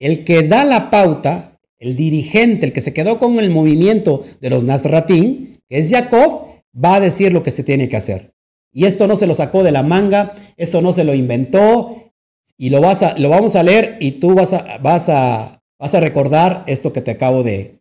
[0.00, 4.50] el que da la pauta, el dirigente, el que se quedó con el movimiento de
[4.50, 8.32] los Nazratín, que es Jacob, va a decir lo que se tiene que hacer.
[8.72, 12.12] Y esto no se lo sacó de la manga, esto no se lo inventó,
[12.56, 15.94] y lo, vas a, lo vamos a leer y tú vas a, vas, a, vas
[15.94, 17.78] a recordar esto que te acabo de,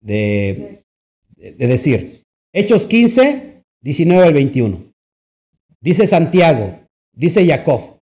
[0.00, 0.82] de,
[1.36, 2.22] de decir.
[2.52, 4.92] Hechos 15, 19 al 21.
[5.80, 6.80] Dice Santiago,
[7.12, 7.98] dice Jacob,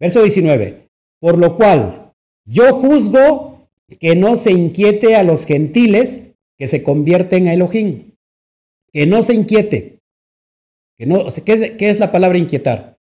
[0.00, 0.88] verso 19.
[1.20, 2.12] Por lo cual,
[2.46, 3.55] yo juzgo
[3.88, 8.12] que no se inquiete a los gentiles que se convierten a Elohim.
[8.92, 9.98] Que no se inquiete.
[10.98, 12.98] Que no, ¿qué, es, la palabra inquietar?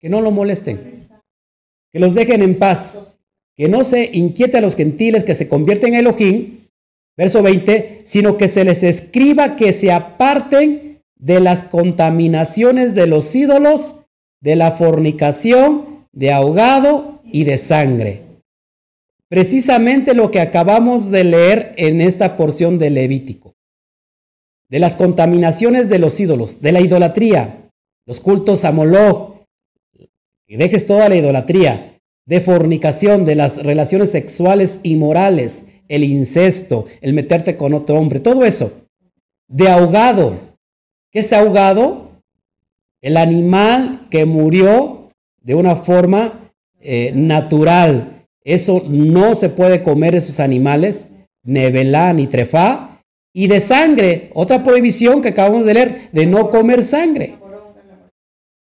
[0.00, 1.08] Que no lo molesten.
[1.92, 3.18] Que los dejen en paz.
[3.56, 6.66] Que no se inquiete a los gentiles que se convierten a Elohim.
[7.16, 13.32] Verso 20, sino que se les escriba que se aparten de las contaminaciones de los
[13.36, 14.00] ídolos,
[14.40, 18.23] de la fornicación, de ahogado y de sangre.
[19.34, 23.56] Precisamente lo que acabamos de leer en esta porción de Levítico.
[24.68, 27.68] De las contaminaciones de los ídolos, de la idolatría,
[28.06, 29.42] los cultos a Moloch,
[30.46, 37.12] y dejes toda la idolatría, de fornicación, de las relaciones sexuales inmorales, el incesto, el
[37.12, 38.86] meterte con otro hombre, todo eso.
[39.48, 40.42] De ahogado.
[41.10, 42.22] ¿Qué es ahogado?
[43.02, 45.10] El animal que murió
[45.40, 48.13] de una forma eh, natural.
[48.44, 51.08] Eso no se puede comer esos animales,
[51.42, 53.00] nevelá ni trefá.
[53.32, 57.36] Y de sangre, otra prohibición que acabamos de leer, de no comer sangre.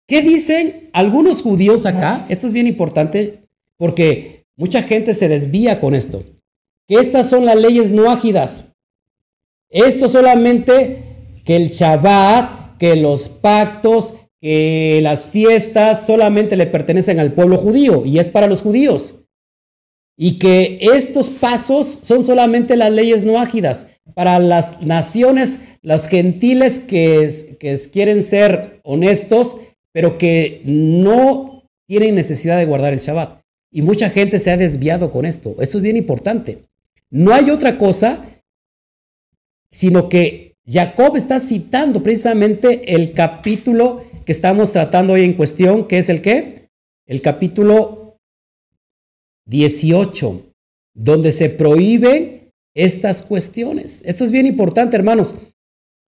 [0.08, 2.24] ¿Qué dicen algunos judíos acá?
[2.28, 3.40] Esto es bien importante
[3.76, 6.22] porque mucha gente se desvía con esto.
[6.86, 8.72] Que estas son las leyes no ágidas.
[9.68, 11.02] Esto solamente
[11.44, 18.06] que el Shabbat, que los pactos, que las fiestas solamente le pertenecen al pueblo judío
[18.06, 19.25] y es para los judíos.
[20.16, 26.78] Y que estos pasos son solamente las leyes no ágidas para las naciones, los gentiles
[26.78, 27.56] que,
[27.92, 29.58] quieren ser honestos
[29.92, 33.40] pero que no tienen necesidad de guardar el Shabbat.
[33.72, 35.56] Y mucha gente se ha desviado con esto.
[35.58, 36.64] Esto es bien importante.
[37.08, 38.26] No hay otra cosa,
[39.70, 45.98] sino que Jacob está citando precisamente el capítulo que estamos tratando hoy en cuestión, que
[45.98, 46.68] es el qué?
[47.06, 48.05] El capítulo
[49.46, 50.52] 18,
[50.94, 54.02] donde se prohíben estas cuestiones.
[54.04, 55.36] Esto es bien importante, hermanos,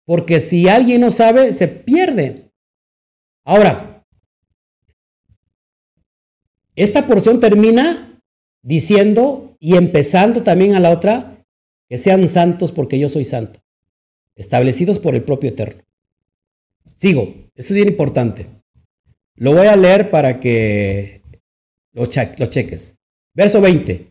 [0.06, 2.52] porque si alguien no sabe, se pierde.
[3.46, 4.04] Ahora,
[6.76, 8.20] esta porción termina
[8.62, 11.44] diciendo y empezando también a la otra,
[11.88, 13.60] que sean santos porque yo soy santo,
[14.36, 15.84] establecidos por el propio Eterno.
[16.98, 18.48] Sigo, eso es bien importante.
[19.36, 21.22] Lo voy a leer para que
[21.94, 22.96] lo, cheques.
[23.36, 24.08] Verso 20.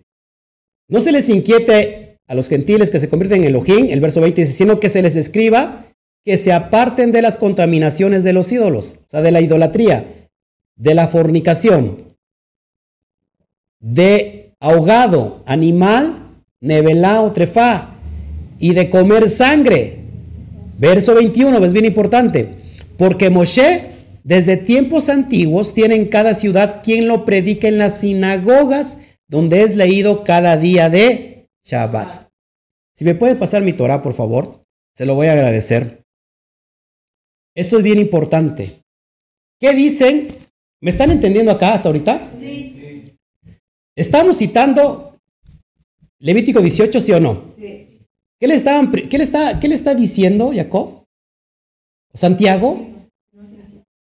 [0.89, 4.43] No se les inquiete a los gentiles que se convierten en Elohim, el verso 20
[4.43, 5.87] dice, sino que se les escriba
[6.25, 10.29] que se aparten de las contaminaciones de los ídolos, o sea, de la idolatría,
[10.77, 11.99] de la fornicación,
[13.79, 17.97] de ahogado, animal, nevelao, trefá,
[18.59, 19.99] y de comer sangre.
[20.79, 22.49] Verso 21, es bien importante,
[22.97, 28.97] porque Moshe desde tiempos antiguos tiene en cada ciudad quien lo predica en las sinagogas,
[29.35, 32.29] donde es leído cada día de Shabbat.
[32.95, 34.63] Si me puede pasar mi Torah, por favor,
[34.95, 36.05] se lo voy a agradecer.
[37.57, 38.83] Esto es bien importante.
[39.59, 40.29] ¿Qué dicen?
[40.81, 42.31] ¿Me están entendiendo acá hasta ahorita?
[42.39, 43.17] Sí.
[43.97, 45.19] Estamos citando
[46.21, 47.55] Levítico 18, ¿sí o no?
[47.57, 48.07] Sí.
[48.39, 51.07] ¿Qué le, estaban, qué le, está, qué le está diciendo Jacob?
[52.13, 52.89] ¿Santiago?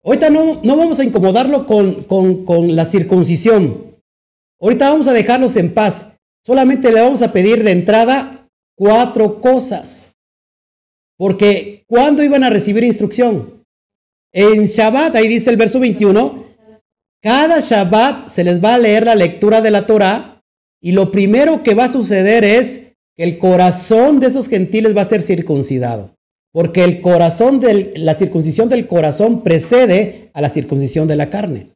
[0.03, 3.92] Ahorita no, no vamos a incomodarlo con, con, con la circuncisión.
[4.63, 6.13] Ahorita vamos a dejarlos en paz.
[6.47, 10.15] Solamente le vamos a pedir de entrada cuatro cosas.
[11.19, 13.65] Porque ¿cuándo iban a recibir instrucción?
[14.33, 16.45] En Shabbat, ahí dice el verso 21,
[17.21, 20.41] cada Shabbat se les va a leer la lectura de la Torah
[20.81, 25.03] y lo primero que va a suceder es que el corazón de esos gentiles va
[25.03, 26.15] a ser circuncidado.
[26.53, 27.61] Porque el corazón
[27.97, 31.71] la circuncisión del corazón precede a la circuncisión de la carne.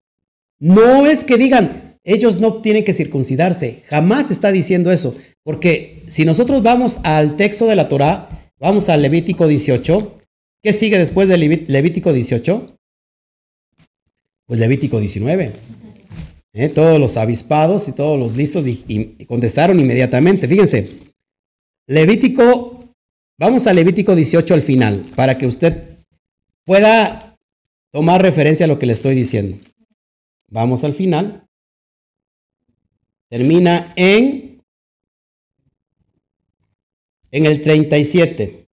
[0.61, 3.83] No es que digan, ellos no tienen que circuncidarse.
[3.89, 5.15] Jamás está diciendo eso.
[5.43, 10.17] Porque si nosotros vamos al texto de la Torah, Vamos al Levítico 18.
[10.63, 12.79] ¿Qué sigue después de Levítico 18?
[14.47, 15.53] Pues Levítico 19.
[16.55, 16.69] ¿Eh?
[16.71, 18.65] Todos los avispados y todos los listos
[19.27, 20.49] contestaron inmediatamente.
[20.49, 20.89] Fíjense,
[21.87, 22.81] Levítico,
[23.39, 25.99] vamos a Levítico 18 al final, para que usted
[26.65, 27.37] pueda
[27.93, 29.59] tomar referencia a lo que le estoy diciendo.
[30.49, 31.46] Vamos al final.
[33.29, 34.47] Termina en
[37.37, 38.67] en el 37.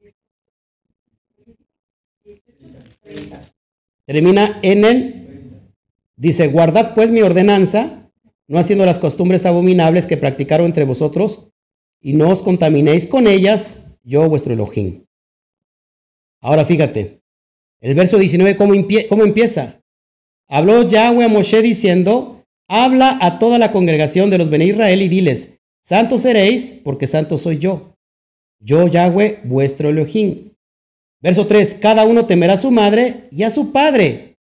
[4.05, 5.61] Termina en el,
[6.15, 8.09] dice, guardad pues mi ordenanza,
[8.47, 11.49] no haciendo las costumbres abominables que practicaron entre vosotros,
[11.99, 15.05] y no os contaminéis con ellas, yo vuestro Elohim.
[16.41, 17.21] Ahora fíjate,
[17.81, 18.73] el verso 19, ¿cómo,
[19.09, 19.81] cómo empieza?
[20.47, 22.32] Habló Yahweh a Moshe diciendo,
[22.67, 27.37] habla a toda la congregación de los Bene Israel y diles, santos seréis, porque santo
[27.37, 27.95] soy yo.
[28.59, 30.51] Yo, Yahweh, vuestro Elohim.
[31.21, 34.37] Verso 3, cada uno temerá a su madre y a su padre.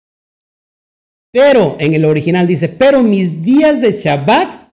[1.32, 4.72] Pero en el original dice, pero mis días de Shabbat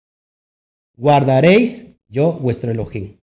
[0.97, 3.19] guardaréis yo vuestro Elohim.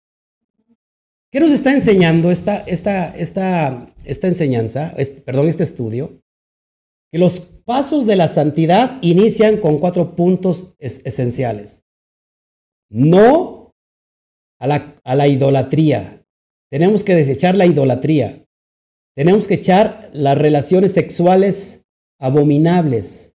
[1.31, 4.95] ¿Qué nos está enseñando esta, esta, esta, esta enseñanza,
[5.25, 6.21] perdón, este estudio?
[7.11, 11.85] que los pasos de la santidad inician con cuatro puntos esenciales.
[12.91, 13.71] No
[14.59, 16.27] a la, a la idolatría.
[16.68, 18.45] Tenemos que desechar la idolatría.
[19.14, 21.85] Tenemos que echar las relaciones sexuales
[22.18, 23.37] abominables.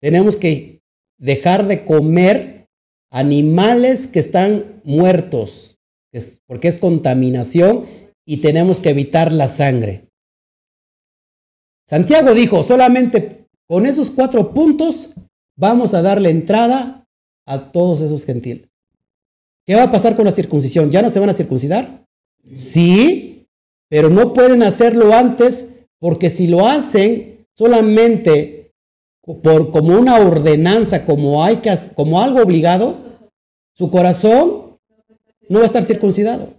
[0.00, 0.82] Tenemos que
[1.18, 2.68] dejar de comer
[3.10, 5.80] animales que están muertos,
[6.46, 7.86] porque es contaminación
[8.24, 10.04] y tenemos que evitar la sangre.
[11.88, 13.37] Santiago dijo, solamente
[13.68, 15.10] con esos cuatro puntos
[15.56, 17.06] vamos a darle entrada
[17.46, 18.68] a todos esos gentiles.
[19.66, 20.90] ¿Qué va a pasar con la circuncisión?
[20.90, 22.04] ¿Ya no se van a circuncidar?
[22.54, 23.46] Sí,
[23.88, 28.72] pero no pueden hacerlo antes porque si lo hacen solamente
[29.42, 32.96] por como una ordenanza, como hay que como algo obligado,
[33.74, 34.78] su corazón
[35.50, 36.54] no va a estar circuncidado.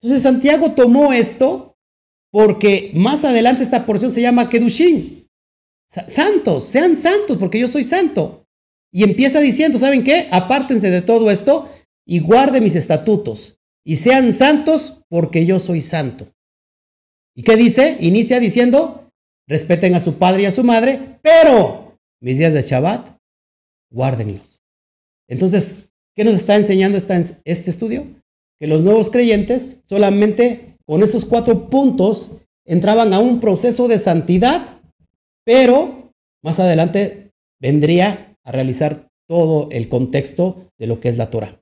[0.00, 1.74] Entonces Santiago tomó esto
[2.30, 5.23] porque más adelante esta porción se llama Kedushin.
[6.08, 8.44] Santos, sean santos porque yo soy santo.
[8.92, 10.28] Y empieza diciendo, ¿saben qué?
[10.30, 11.68] Apártense de todo esto
[12.06, 13.58] y guarden mis estatutos.
[13.84, 16.28] Y sean santos porque yo soy santo.
[17.36, 17.96] ¿Y qué dice?
[18.00, 19.10] Inicia diciendo,
[19.48, 23.18] respeten a su padre y a su madre, pero mis días de Shabbat,
[23.90, 24.62] guárdenlos.
[25.28, 28.06] Entonces, ¿qué nos está enseñando este estudio?
[28.60, 32.32] Que los nuevos creyentes solamente con esos cuatro puntos
[32.64, 34.80] entraban a un proceso de santidad,
[35.44, 41.60] pero más adelante vendría a realizar todo el contexto de lo que es la Torah.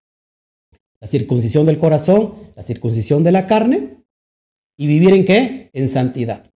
[1.01, 4.03] La circuncisión del corazón, la circuncisión de la carne
[4.79, 5.71] y vivir en qué?
[5.73, 6.51] En santidad.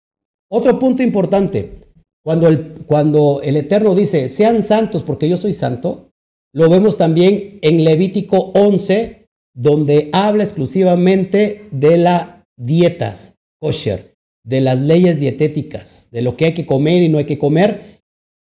[0.49, 1.80] Otro punto importante,
[2.23, 6.11] cuando el, cuando el Eterno dice, sean santos porque yo soy santo,
[6.53, 14.14] lo vemos también en Levítico 11, donde habla exclusivamente de las dietas kosher,
[14.45, 18.01] de las leyes dietéticas, de lo que hay que comer y no hay que comer,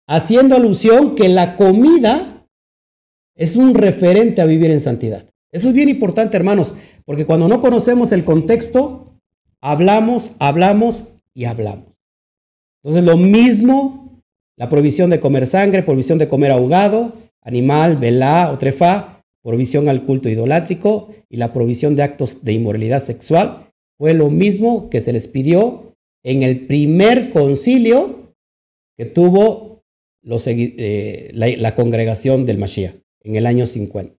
[0.07, 2.47] haciendo alusión que la comida
[3.35, 5.25] es un referente a vivir en santidad.
[5.51, 6.75] Eso es bien importante, hermanos,
[7.05, 9.15] porque cuando no conocemos el contexto,
[9.61, 11.99] hablamos, hablamos y hablamos.
[12.83, 14.21] Entonces, lo mismo,
[14.57, 20.03] la provisión de comer sangre, provisión de comer ahogado, animal, velá o trefá, provisión al
[20.03, 23.68] culto idolátrico y la provisión de actos de inmoralidad sexual,
[23.99, 25.93] fue lo mismo que se les pidió
[26.23, 28.33] en el primer concilio
[28.97, 29.83] que tuvo
[30.23, 34.15] eh, la, congregación del Mashiach en el año 50.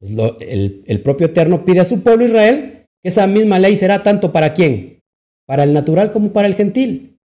[0.00, 4.02] Pues el, el propio Eterno pide a su pueblo Israel que esa misma ley será
[4.02, 5.02] tanto para quién,
[5.46, 7.18] para el natural como para el gentil.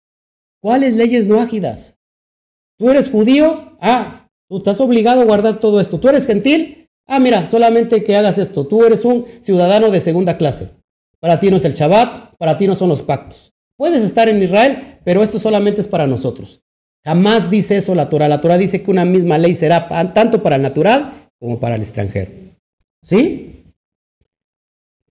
[0.61, 1.97] ¿Cuáles leyes no ágidas?
[2.77, 3.77] ¿Tú eres judío?
[3.81, 6.01] Ah, tú estás obligado a guardar todo esto.
[6.01, 6.89] ¿Tú eres gentil?
[7.07, 8.67] Ah, mira, solamente que hagas esto.
[8.67, 10.71] Tú eres un ciudadano de segunda clase.
[11.27, 13.53] Para ti no es el Shabbat, para ti no son los pactos.
[13.77, 16.63] Puedes estar en Israel, pero esto solamente es para nosotros.
[17.05, 18.29] Jamás dice eso la Torah.
[18.29, 21.83] La Torah dice que una misma ley será tanto para el natural como para el
[21.83, 22.31] extranjero.
[23.03, 23.65] ¿Sí?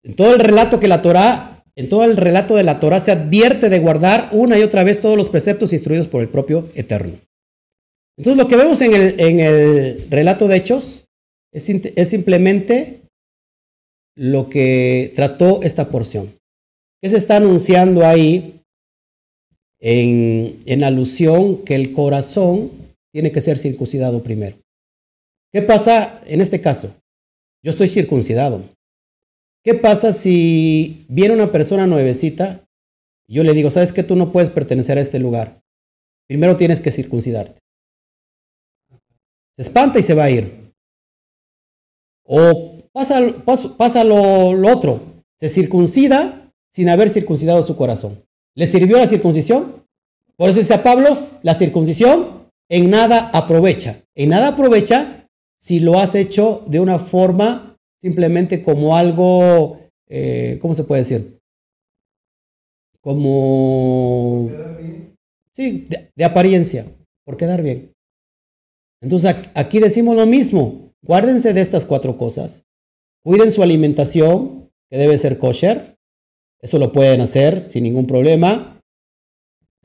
[0.03, 3.13] En todo el relato que la Torah, en todo el relato de la Torah se
[3.13, 7.13] advierte de guardar una y otra vez todos los preceptos instruidos por el propio Eterno.
[8.17, 11.05] Entonces lo que vemos en el, en el relato de Hechos
[11.53, 13.00] es, es simplemente
[14.21, 16.31] lo que trató esta porción.
[17.01, 18.61] ¿Qué se está anunciando ahí
[19.79, 22.69] en, alusión que el corazón
[23.11, 24.57] tiene que ser circuncidado primero?
[25.51, 26.95] ¿Qué pasa en este caso?
[27.63, 28.63] Yo estoy circuncidado.
[29.63, 32.63] ¿Qué pasa si viene una persona nuevecita
[33.27, 35.59] y yo le digo, sabes que tú no puedes pertenecer a este lugar?
[36.27, 37.59] Primero tienes que circuncidarte.
[39.57, 40.71] Se espanta y se va a ir.
[42.23, 43.19] O pasa,
[43.77, 45.01] pasa, lo, lo otro.
[45.39, 48.23] Se circuncida sin haber circuncidado su corazón.
[48.55, 49.85] ¿Le sirvió la circuncisión?
[50.35, 54.01] Por eso dice a Pablo, la circuncisión en nada aprovecha.
[54.15, 55.27] En nada aprovecha
[55.59, 61.39] si lo has hecho de una forma simplemente como algo, eh, ¿cómo se puede decir?
[62.99, 64.49] Como...
[65.53, 65.85] Sí,
[66.15, 66.85] de, apariencia,
[67.25, 67.93] por quedar bien.
[69.01, 72.63] Entonces aquí decimos lo mismo, guárdense de estas cuatro cosas.
[73.23, 75.97] Cuiden su alimentación, que debe ser kosher.
[76.59, 78.81] Eso lo pueden hacer sin ningún problema.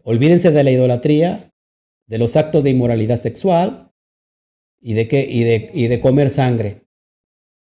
[0.02, 1.52] Olvídense de la idolatría,
[2.06, 3.92] de los actos de inmoralidad sexual
[4.80, 6.82] y de, que, y de, comer sangre.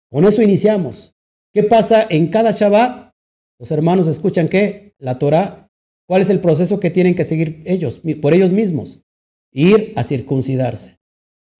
[0.09, 1.13] Con eso iniciamos.
[1.53, 3.13] ¿Qué pasa en cada Shabbat?
[3.59, 5.69] Los hermanos escuchan que la Torah,
[6.07, 9.03] ¿cuál es el proceso que tienen que seguir ellos, por ellos mismos?
[9.51, 10.99] Ir a circuncidarse.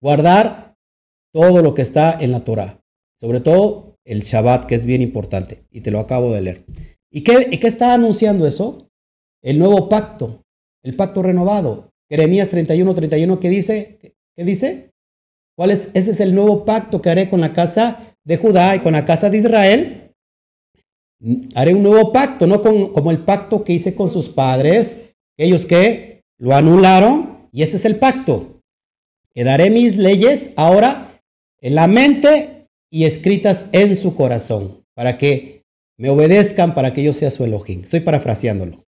[0.00, 0.76] Guardar
[1.32, 2.82] todo lo que está en la Torah.
[3.20, 5.64] Sobre todo el Shabbat, que es bien importante.
[5.70, 6.64] Y te lo acabo de leer.
[7.10, 8.88] ¿Y qué, qué está anunciando eso?
[9.42, 10.42] El nuevo pacto.
[10.82, 11.92] el pacto renovado.
[12.08, 13.98] Jeremías 31, 31, ¿qué dice?
[14.36, 14.90] ¿Qué dice?
[15.56, 15.90] ¿Cuál es?
[15.94, 19.04] Ese es el nuevo pacto que haré con la casa de Judá y con la
[19.04, 20.14] casa de Israel.
[21.54, 26.22] Haré un nuevo pacto, no como el pacto que hice con sus padres, ellos que
[26.38, 28.60] lo anularon, y ese es el pacto.
[29.32, 31.20] Que daré mis leyes ahora
[31.60, 32.61] en la mente
[32.92, 35.62] y escritas en su corazón, para que
[35.98, 37.80] me obedezcan, para que yo sea su Elohim.
[37.82, 38.84] Estoy parafraseándolo.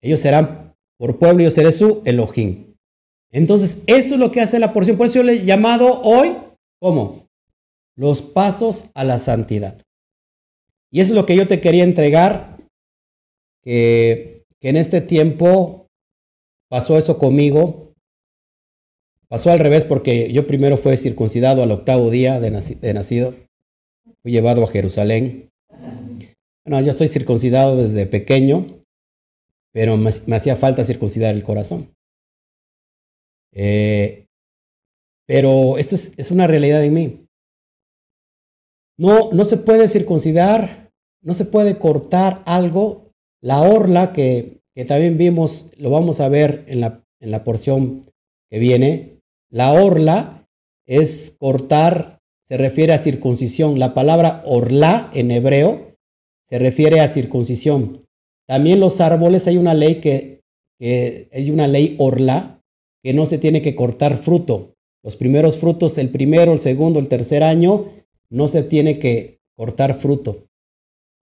[0.00, 2.74] Ellos serán por pueblo, yo seré su Elohim.
[3.30, 4.96] Entonces, eso es lo que hace la porción.
[4.96, 6.36] Por eso yo le he llamado hoy,
[6.80, 7.28] ¿cómo?
[7.96, 9.82] Los pasos a la santidad.
[10.90, 12.56] Y eso es lo que yo te quería entregar,
[13.62, 15.86] que, que en este tiempo
[16.70, 17.91] pasó eso conmigo.
[19.32, 23.34] Pasó al revés porque yo primero fui circuncidado al octavo día de, nacido.
[24.20, 25.50] Fui llevado a Jerusalén.
[26.66, 28.66] Bueno, ya soy circuncidado desde pequeño,
[29.72, 31.94] pero me, hacía falta circuncidar el corazón.
[33.54, 34.26] Eh,
[35.26, 37.26] pero esto es, una realidad en mí.
[38.98, 40.90] No, no se puede circuncidar,
[41.22, 43.10] no se puede cortar algo.
[43.40, 48.02] La orla que, que también vimos, lo vamos a ver en la, en la porción
[48.50, 49.11] que viene,
[49.52, 50.48] la orla
[50.86, 53.78] es cortar, se refiere a circuncisión.
[53.78, 55.94] La palabra orla en hebreo
[56.48, 57.98] se refiere a circuncisión.
[58.46, 60.40] También los árboles hay una ley que,
[60.80, 62.62] hay una ley orla
[63.02, 64.74] que no se tiene que cortar fruto.
[65.02, 67.90] Los primeros frutos, el primero, el segundo, el tercer año,
[68.30, 70.46] no se tiene que cortar fruto,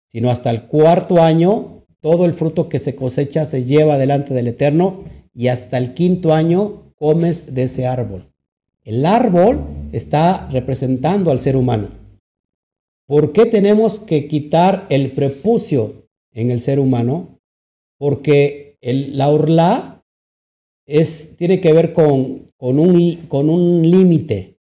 [0.09, 4.49] sino hasta el cuarto año, todo el fruto que se cosecha se lleva delante del
[4.49, 8.27] Eterno y hasta el quinto año comes de ese árbol.
[8.85, 11.89] El árbol está representando al ser humano.
[13.07, 17.41] ¿Por qué tenemos que quitar el prepucio en el ser humano?
[17.99, 20.05] Porque el, la orla
[20.87, 24.59] es, tiene que ver con, con un, límite.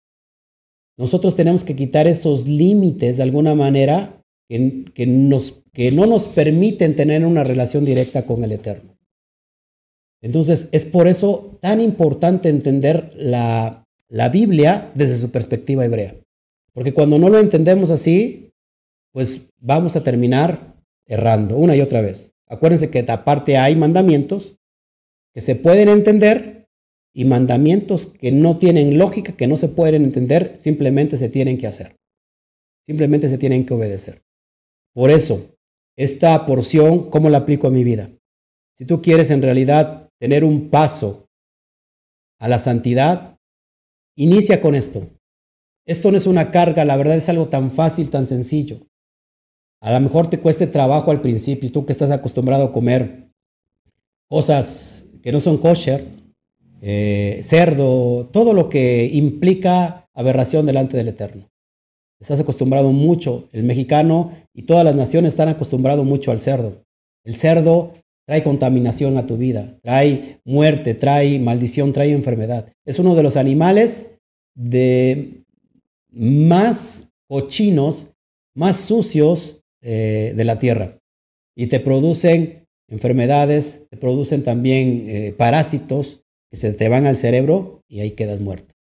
[0.95, 7.43] Nosotros tenemos que quitar esos límites de alguna manera que no nos permiten tener una
[7.43, 8.96] relación directa con el Eterno.
[10.22, 16.15] Entonces, es por eso tan importante entender la, la Biblia desde su perspectiva hebrea.
[16.74, 18.51] Porque cuando no lo entendemos así,
[19.11, 22.34] pues vamos a terminar errando una y otra vez.
[22.47, 24.55] Acuérdense que aparte hay mandamientos
[25.34, 26.68] que se pueden entender
[27.13, 31.68] y mandamientos que no tienen lógica, que no se pueden entender, simplemente se tienen que
[31.68, 31.95] hacer.
[32.86, 34.22] Simplemente se tienen que obedecer.
[34.93, 35.55] Por eso,
[35.95, 38.09] esta porción, ¿cómo la aplico a mi vida?
[38.78, 41.28] Si tú quieres en realidad tener un paso
[42.39, 43.38] a la santidad,
[44.15, 45.09] inicia con esto.
[45.86, 48.80] Esto no es una carga, la verdad es algo tan fácil, tan sencillo.
[49.80, 53.30] A lo mejor te cueste trabajo al principio, tú que estás acostumbrado a comer
[54.28, 56.08] cosas que no son kosher,
[56.82, 61.50] eh, cerdo, todo lo que implica aberración delante del Eterno.
[62.20, 66.83] Estás acostumbrado mucho, el mexicano y todas las naciones están acostumbrados mucho al cerdo.
[67.24, 67.93] El cerdo
[68.28, 72.67] trae contaminación a tu vida, trae muerte, trae maldición, trae enfermedad.
[72.86, 74.17] Es uno de los animales
[74.54, 75.43] de
[76.12, 78.13] más cochinos,
[78.54, 80.99] más sucios eh, de la tierra.
[81.55, 87.82] Y te producen enfermedades, te producen también eh, parásitos que se te van al cerebro
[87.87, 88.75] y ahí quedas muerto.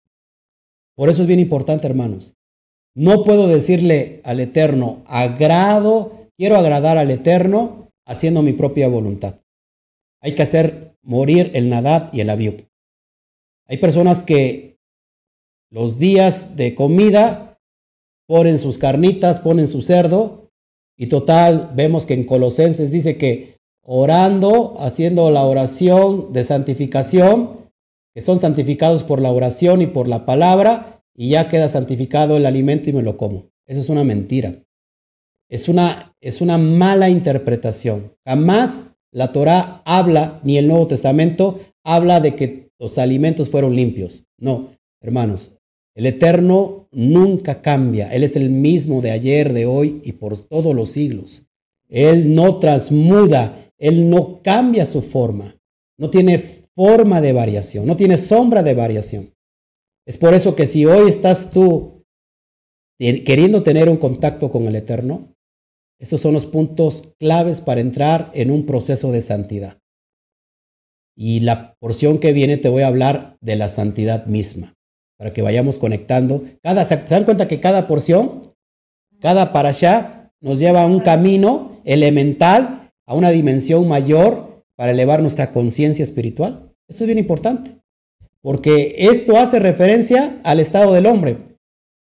[0.95, 2.33] Por eso es bien importante, hermanos.
[2.95, 9.41] No puedo decirle al Eterno, agrado, quiero agradar al Eterno haciendo mi propia voluntad.
[10.21, 12.67] Hay que hacer morir el Nadab y el Abiú.
[13.67, 14.79] Hay personas que
[15.69, 17.59] los días de comida
[18.25, 20.49] ponen sus carnitas, ponen su cerdo
[20.97, 27.69] y total, vemos que en Colosenses dice que orando, haciendo la oración de santificación,
[28.13, 32.45] que son santificados por la oración y por la palabra, y ya queda santificado el
[32.45, 33.49] alimento y me lo como.
[33.65, 34.63] Eso es una mentira.
[35.49, 38.13] Es una, es una mala interpretación.
[38.25, 44.25] Jamás la Torah habla, ni el Nuevo Testamento habla de que los alimentos fueron limpios.
[44.37, 44.69] No,
[45.01, 45.57] hermanos,
[45.95, 48.13] el Eterno nunca cambia.
[48.13, 51.47] Él es el mismo de ayer, de hoy y por todos los siglos.
[51.89, 55.55] Él no transmuda, Él no cambia su forma.
[55.97, 56.37] No tiene
[56.75, 59.33] forma de variación, no tiene sombra de variación.
[60.05, 62.03] Es por eso que si hoy estás tú
[62.99, 65.35] queriendo tener un contacto con el Eterno,
[65.99, 69.79] esos son los puntos claves para entrar en un proceso de santidad.
[71.15, 74.75] Y la porción que viene te voy a hablar de la santidad misma,
[75.17, 76.43] para que vayamos conectando.
[76.61, 78.53] Cada, ¿Se dan cuenta que cada porción,
[79.19, 85.21] cada para allá, nos lleva a un camino elemental, a una dimensión mayor para elevar
[85.21, 86.71] nuestra conciencia espiritual.
[86.87, 87.81] Esto es bien importante,
[88.41, 91.37] porque esto hace referencia al estado del hombre.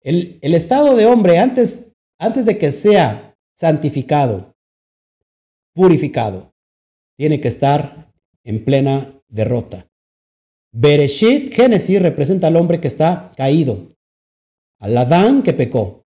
[0.02, 3.28] El, el estado de hombre antes, antes de que sea
[3.60, 4.56] santificado,
[5.73, 6.53] purificado,
[7.18, 8.14] tiene que estar
[8.45, 9.86] en plena derrota.
[10.72, 13.90] Bereshit, Génesis, representa al hombre que está caído,
[14.80, 16.06] al Adán que pecó.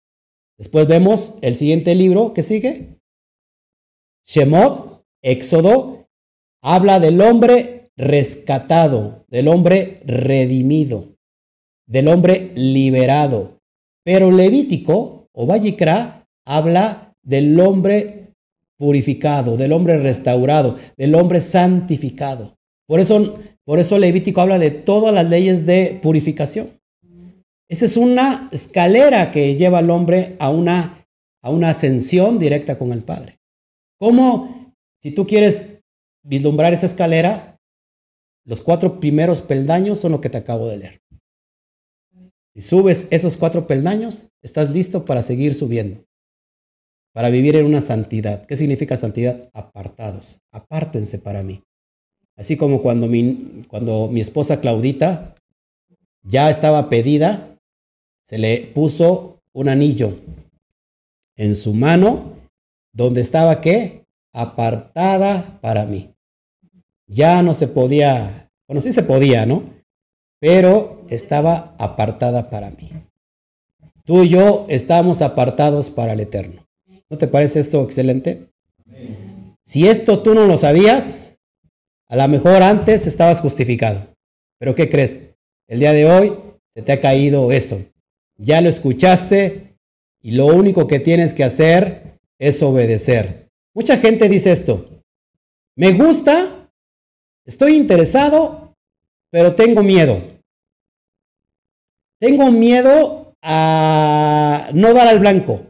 [0.58, 2.98] Después vemos el siguiente libro que sigue.
[4.24, 6.08] Shemot, Éxodo,
[6.62, 11.16] habla del hombre rescatado, del hombre redimido,
[11.86, 13.60] del hombre liberado.
[14.02, 18.32] Pero Levítico o Vallicra habla del hombre
[18.78, 22.56] purificado, del hombre restaurado, del hombre santificado.
[22.86, 26.70] Por eso, por eso Levítico habla de todas las leyes de purificación.
[27.68, 31.06] Esa es una escalera que lleva al hombre a una,
[31.42, 33.38] a una ascensión directa con el Padre.
[33.98, 35.80] ¿Cómo, si tú quieres
[36.22, 37.58] vislumbrar esa escalera,
[38.44, 41.00] los cuatro primeros peldaños son lo que te acabo de leer.
[42.54, 46.04] Si subes esos cuatro peldaños, estás listo para seguir subiendo,
[47.16, 48.44] para vivir en una santidad.
[48.44, 49.48] ¿Qué significa santidad?
[49.54, 51.62] Apartados, apártense para mí.
[52.36, 55.34] Así como cuando mi, cuando mi esposa Claudita
[56.22, 57.56] ya estaba pedida,
[58.26, 60.18] se le puso un anillo
[61.36, 62.34] en su mano
[62.92, 64.04] donde estaba qué?
[64.34, 66.10] Apartada para mí.
[67.06, 69.62] Ya no se podía, bueno, sí se podía, ¿no?
[70.38, 72.90] Pero estaba apartada para mí.
[74.04, 76.65] Tú y yo estamos apartados para el eterno.
[77.10, 78.48] ¿No te parece esto excelente?
[79.64, 81.38] Si esto tú no lo sabías,
[82.08, 84.14] a lo mejor antes estabas justificado.
[84.58, 85.22] Pero ¿qué crees?
[85.68, 86.36] El día de hoy
[86.74, 87.78] se te ha caído eso
[88.38, 89.76] ya lo escuchaste
[90.22, 93.48] y lo único que tienes que hacer es obedecer.
[93.74, 95.02] Mucha gente dice esto,
[95.76, 96.70] me gusta,
[97.44, 98.74] estoy interesado,
[99.30, 100.20] pero tengo miedo.
[102.18, 105.65] Tengo miedo a no dar al blanco,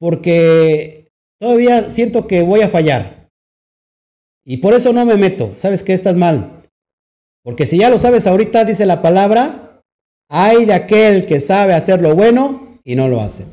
[0.00, 1.06] porque
[1.38, 3.28] todavía siento que voy a fallar.
[4.44, 5.54] Y por eso no me meto.
[5.58, 6.64] ¿Sabes que estás mal?
[7.44, 9.82] Porque si ya lo sabes ahorita, dice la palabra,
[10.28, 13.44] hay de aquel que sabe hacer lo bueno y no lo hace.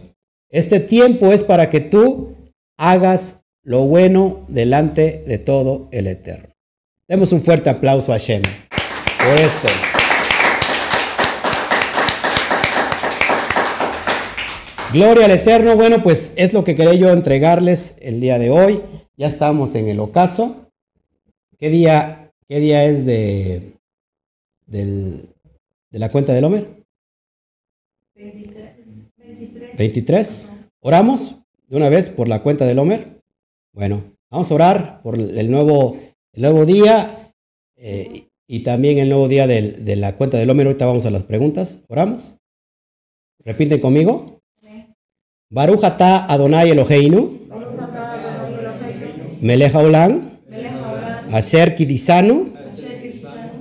[0.49, 2.35] Este tiempo es para que tú
[2.77, 6.53] hagas lo bueno delante de todo el Eterno.
[7.07, 9.67] Demos un fuerte aplauso a Shem por esto.
[14.93, 15.75] Gloria al Eterno.
[15.75, 18.81] Bueno, pues es lo que quería yo entregarles el día de hoy.
[19.17, 20.71] Ya estamos en el ocaso.
[21.57, 23.73] ¿Qué día, qué día es de,
[24.65, 25.27] del,
[25.91, 26.85] de la cuenta del Homer?
[28.15, 29.77] 23.
[29.77, 30.51] 23.
[30.79, 31.35] ¿Oramos
[31.67, 33.21] de una vez por la cuenta del Homer?
[33.73, 35.97] Bueno, vamos a orar por el nuevo,
[36.31, 37.33] el nuevo día
[37.75, 40.67] eh, y también el nuevo día de la cuenta del Homer.
[40.67, 41.83] Ahorita vamos a las preguntas.
[41.89, 42.37] ¿Oramos?
[43.43, 44.37] Repiten conmigo.
[45.49, 47.39] Baruch atah Adonai Eloheinu.
[49.41, 50.21] Melech haolam.
[51.31, 52.49] Asher kidisanu.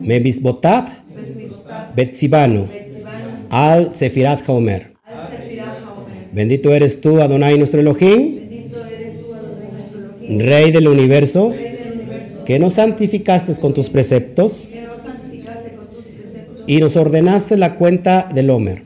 [0.00, 0.84] Mebisbotav.
[1.96, 2.68] Betzibanu,
[3.48, 4.92] al Sefirat Haomer.
[6.32, 8.38] Bendito eres tú, Adonai, nuestro Elohim,
[10.38, 11.54] Rey del universo,
[12.44, 14.68] que nos santificaste con tus preceptos.
[16.66, 18.82] Y nos ordenaste la cuenta del Homer.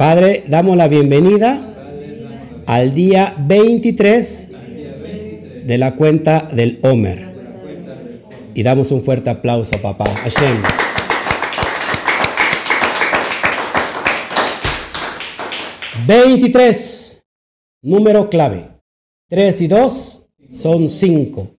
[0.00, 1.76] Padre, damos la bienvenida
[2.64, 4.48] al día 23
[5.66, 7.28] de la cuenta del Homer.
[8.54, 10.06] Y damos un fuerte aplauso, papá.
[10.06, 10.62] Hashem.
[16.06, 17.22] 23,
[17.82, 18.68] número clave.
[19.28, 21.56] 3 y 2 son 5.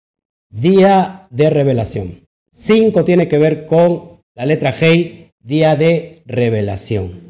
[0.48, 2.26] Día de revelación.
[2.52, 7.29] 5 tiene que ver con la letra G, día de revelación.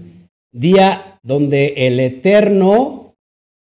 [0.53, 3.17] Día donde el eterno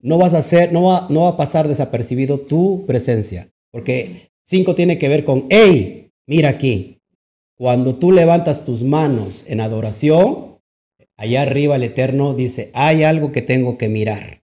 [0.01, 3.49] no vas a hacer, no va, no va a pasar desapercibido tu presencia.
[3.71, 6.99] Porque 5 tiene que ver con, hey, mira aquí.
[7.57, 10.59] Cuando tú levantas tus manos en adoración,
[11.17, 14.43] allá arriba el Eterno dice, hay algo que tengo que mirar.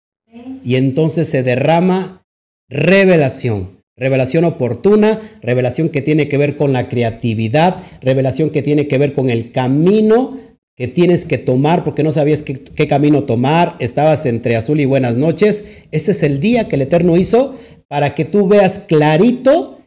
[0.63, 2.27] Y entonces se derrama
[2.69, 8.99] revelación, revelación oportuna, revelación que tiene que ver con la creatividad, revelación que tiene que
[8.99, 10.37] ver con el camino
[10.77, 15.16] que tienes que tomar porque no sabías qué, camino tomar, estabas entre azul y buenas
[15.16, 15.65] noches.
[15.90, 17.57] Este es el día que el Eterno hizo
[17.89, 19.81] para que tú veas clarito,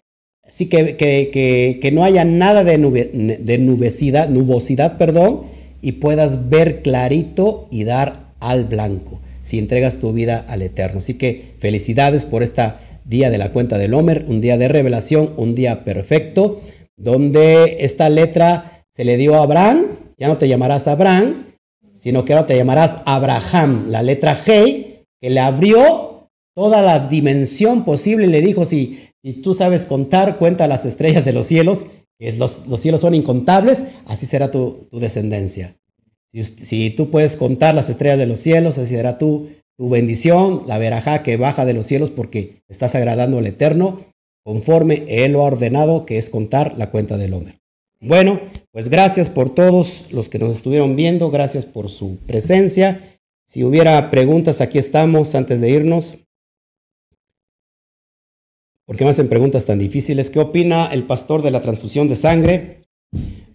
[0.43, 2.77] así que, que, no haya nada de,
[3.39, 5.43] de nubesidad, nubosidad, perdón,
[5.79, 10.99] y puedas ver clarito y dar al blanco si entregas tu vida al Eterno.
[10.99, 15.33] Así que felicidades por esta día de la cuenta del Homer, un día de revelación,
[15.37, 16.61] un día perfecto,
[16.97, 19.85] donde esta letra se le dio a Abraham,
[20.19, 21.45] ya no te llamarás Abraham,
[21.97, 27.85] sino que ahora te llamarás Abraham, la letra G, que le abrió toda la dimensión
[27.85, 28.99] posible, le dijo, si,
[29.41, 31.87] tú sabes contar, cuenta las estrellas de los cielos,
[32.17, 35.77] que los, los cielos son incontables, así será tu, descendencia.
[36.33, 40.63] Si, si, tú puedes contar las estrellas de los cielos, así será tu, tu bendición,
[40.67, 44.01] la verajá que baja de los cielos porque estás agradando al Eterno,
[44.43, 47.58] conforme Él lo ha ordenado, que es contar la cuenta del hombre.
[48.01, 48.39] Bueno,
[48.71, 53.01] pues gracias por todos los que nos estuvieron viendo, gracias por su presencia.
[53.45, 56.17] Si hubiera preguntas, aquí estamos antes de irnos.
[58.85, 60.29] ¿Por qué me hacen preguntas tan difíciles?
[60.29, 62.83] ¿Qué opina el pastor de la transfusión de sangre?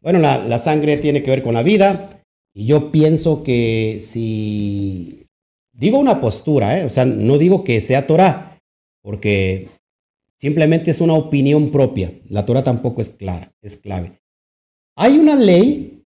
[0.03, 2.23] Bueno, la, la sangre tiene que ver con la vida
[2.53, 5.25] y yo pienso que si
[5.77, 6.85] Digo una postura, ¿eh?
[6.85, 8.61] o sea, no digo que sea Torah,
[9.03, 9.69] porque
[10.39, 12.13] simplemente es una opinión propia.
[12.29, 14.13] La Torah tampoco es clara, es clave.
[14.97, 16.05] Hay una ley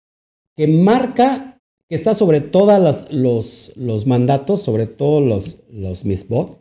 [0.56, 6.60] que marca, que está sobre todos los, los, mandatos, sobre todos los, los misbot.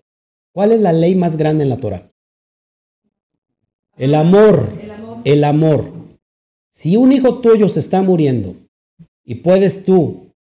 [0.51, 2.11] ¿Cuál es la ley más grande en la Torah?
[3.97, 5.17] El amor, el amor.
[5.23, 5.91] El amor.
[6.71, 8.55] Si un hijo tuyo se está muriendo
[9.23, 10.33] y puedes tú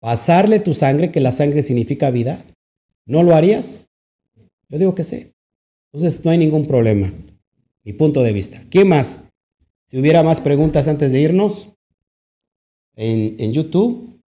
[0.00, 2.44] pasarle tu sangre, que la sangre significa vida,
[3.06, 3.88] ¿no lo harías?
[4.68, 5.32] Yo digo que sí.
[5.92, 7.12] Entonces no hay ningún problema.
[7.82, 8.62] Mi punto de vista.
[8.70, 9.27] ¿Qué más?
[9.88, 11.74] Si hubiera más preguntas antes de irnos
[12.94, 14.22] en, en YouTube.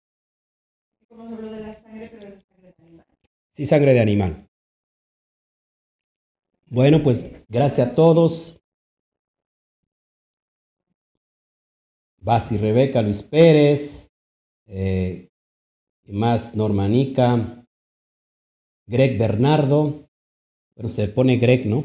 [1.07, 3.05] ¿Cómo se habló de la sangre, pero de sangre de animal?
[3.51, 4.49] Sí, sangre de animal.
[6.65, 8.59] Bueno, pues gracias a todos.
[12.17, 14.09] Basi Rebeca, Luis Pérez,
[14.65, 15.29] eh,
[16.05, 17.67] más Normanica,
[18.87, 20.09] Greg Bernardo,
[20.73, 21.83] pero se pone Greg, ¿no?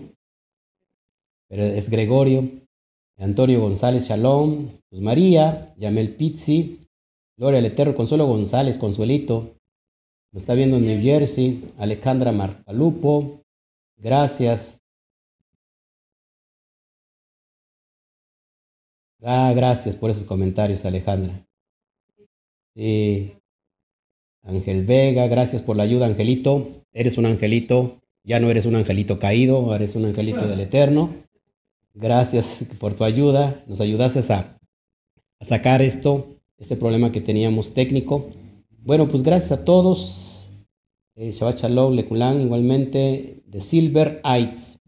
[1.48, 2.65] Pero es Gregorio,
[3.18, 6.80] Antonio González Shalom, pues María, Yamel Pizzi,
[7.38, 9.56] Gloria Eterno, Consuelo González, Consuelito,
[10.32, 13.40] lo está viendo en New Jersey, Alejandra Marcalupo,
[13.96, 14.82] gracias.
[19.22, 21.46] Ah, gracias por esos comentarios, Alejandra.
[22.74, 23.32] Sí,
[24.42, 26.84] Ángel Vega, gracias por la ayuda, Angelito.
[26.92, 31.26] Eres un angelito, ya no eres un angelito caído, eres un angelito del Eterno.
[31.98, 33.64] Gracias por tu ayuda.
[33.66, 34.58] Nos ayudaste a,
[35.40, 38.28] sacar esto, este problema que teníamos técnico.
[38.82, 40.50] Bueno, pues gracias a todos.
[41.16, 44.78] Eh, Shabbat Shalom, Lekulan, igualmente, de Silver Eyes,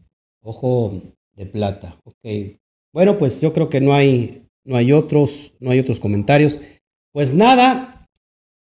[0.43, 1.01] ojo
[1.35, 1.97] de plata.
[2.03, 2.59] Ok.
[2.93, 6.61] Bueno, pues yo creo que no hay, no hay otros, no hay otros comentarios.
[7.11, 8.07] Pues nada,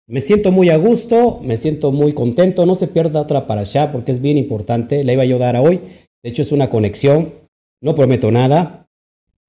[0.07, 2.67] me siento muy a gusto, me siento muy contento.
[2.67, 5.03] No se pierda otra para allá porque es bien importante.
[5.03, 5.81] La iba a ayudar a hoy.
[6.23, 7.44] De hecho, es una conexión.
[7.85, 8.89] No prometo nada.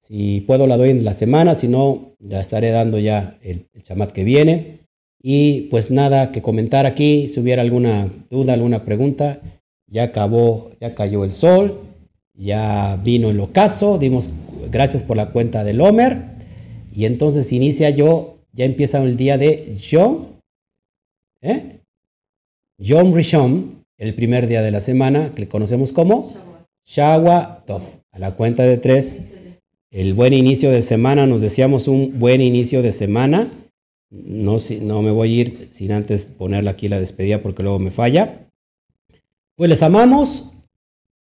[0.00, 1.54] Si puedo, la doy en la semana.
[1.54, 4.80] Si no, la estaré dando ya el, el chamat que viene.
[5.22, 7.28] Y pues nada que comentar aquí.
[7.28, 9.40] Si hubiera alguna duda, alguna pregunta,
[9.86, 11.80] ya acabó, ya cayó el sol.
[12.34, 13.96] Ya vino el ocaso.
[13.96, 14.28] Dimos
[14.70, 16.36] gracias por la cuenta del Homer.
[16.92, 20.36] Y entonces inicia yo, ya empieza el día de John
[21.40, 21.80] ¿Eh?
[22.78, 26.32] Yom Rishon, el primer día de la semana, que le conocemos como
[26.84, 28.05] Shawa Tov.
[28.16, 29.34] A la cuenta de tres,
[29.90, 33.52] el buen inicio de semana, nos decíamos un buen inicio de semana.
[34.08, 37.90] No, no me voy a ir sin antes ponerle aquí la despedida porque luego me
[37.90, 38.48] falla.
[39.54, 40.50] Pues les amamos,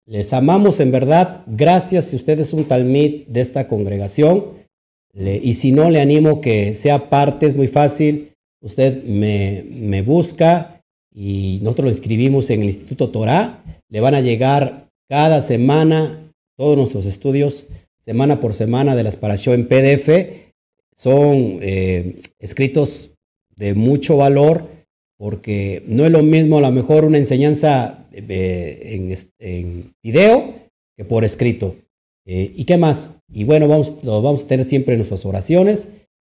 [0.07, 1.43] les amamos en verdad.
[1.47, 4.47] Gracias si usted es un talmid de esta congregación.
[5.13, 8.33] y si no, le animo que sea parte, es muy fácil
[8.63, 10.83] usted me, busca
[11.15, 13.63] y nosotros lo inscribimos en el Instituto Torah.
[13.91, 16.28] Le van a llegar cada semana
[16.59, 17.69] todos nuestros estudios,
[18.05, 20.09] semana por semana de las Parashot en PDF.
[20.97, 23.15] Son eh, escritos
[23.55, 24.69] de mucho valor
[25.17, 30.55] porque no es lo mismo a lo mejor una enseñanza eh, en, video
[30.97, 31.77] que por escrito.
[32.27, 33.21] Eh, ¿Y qué más?
[33.33, 35.91] Y bueno, vamos, lo vamos a tener siempre en nuestras oraciones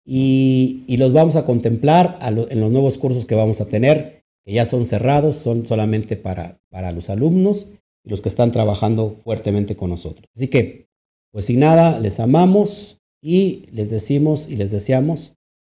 [0.05, 4.67] y, los vamos a contemplar en los nuevos cursos que vamos a tener, que ya
[4.67, 7.69] son cerrados, son solamente para, para los alumnos
[8.03, 10.27] y los que están trabajando fuertemente con nosotros.
[10.35, 10.87] Así que,
[11.31, 15.33] pues sin nada, les amamos y les decimos y les deseamos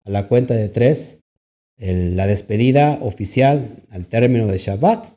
[0.06, 1.22] a la cuenta de tres
[1.82, 5.16] la despedida oficial al término de Shabbat.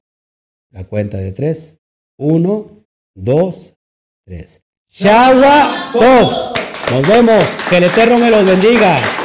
[0.70, 1.78] La cuenta de tres.
[2.16, 3.74] Uno, dos,
[4.24, 4.62] tres.
[4.90, 5.94] Shabbat
[6.90, 7.44] Nos vemos.
[7.68, 9.23] Que el Eterno me los bendiga.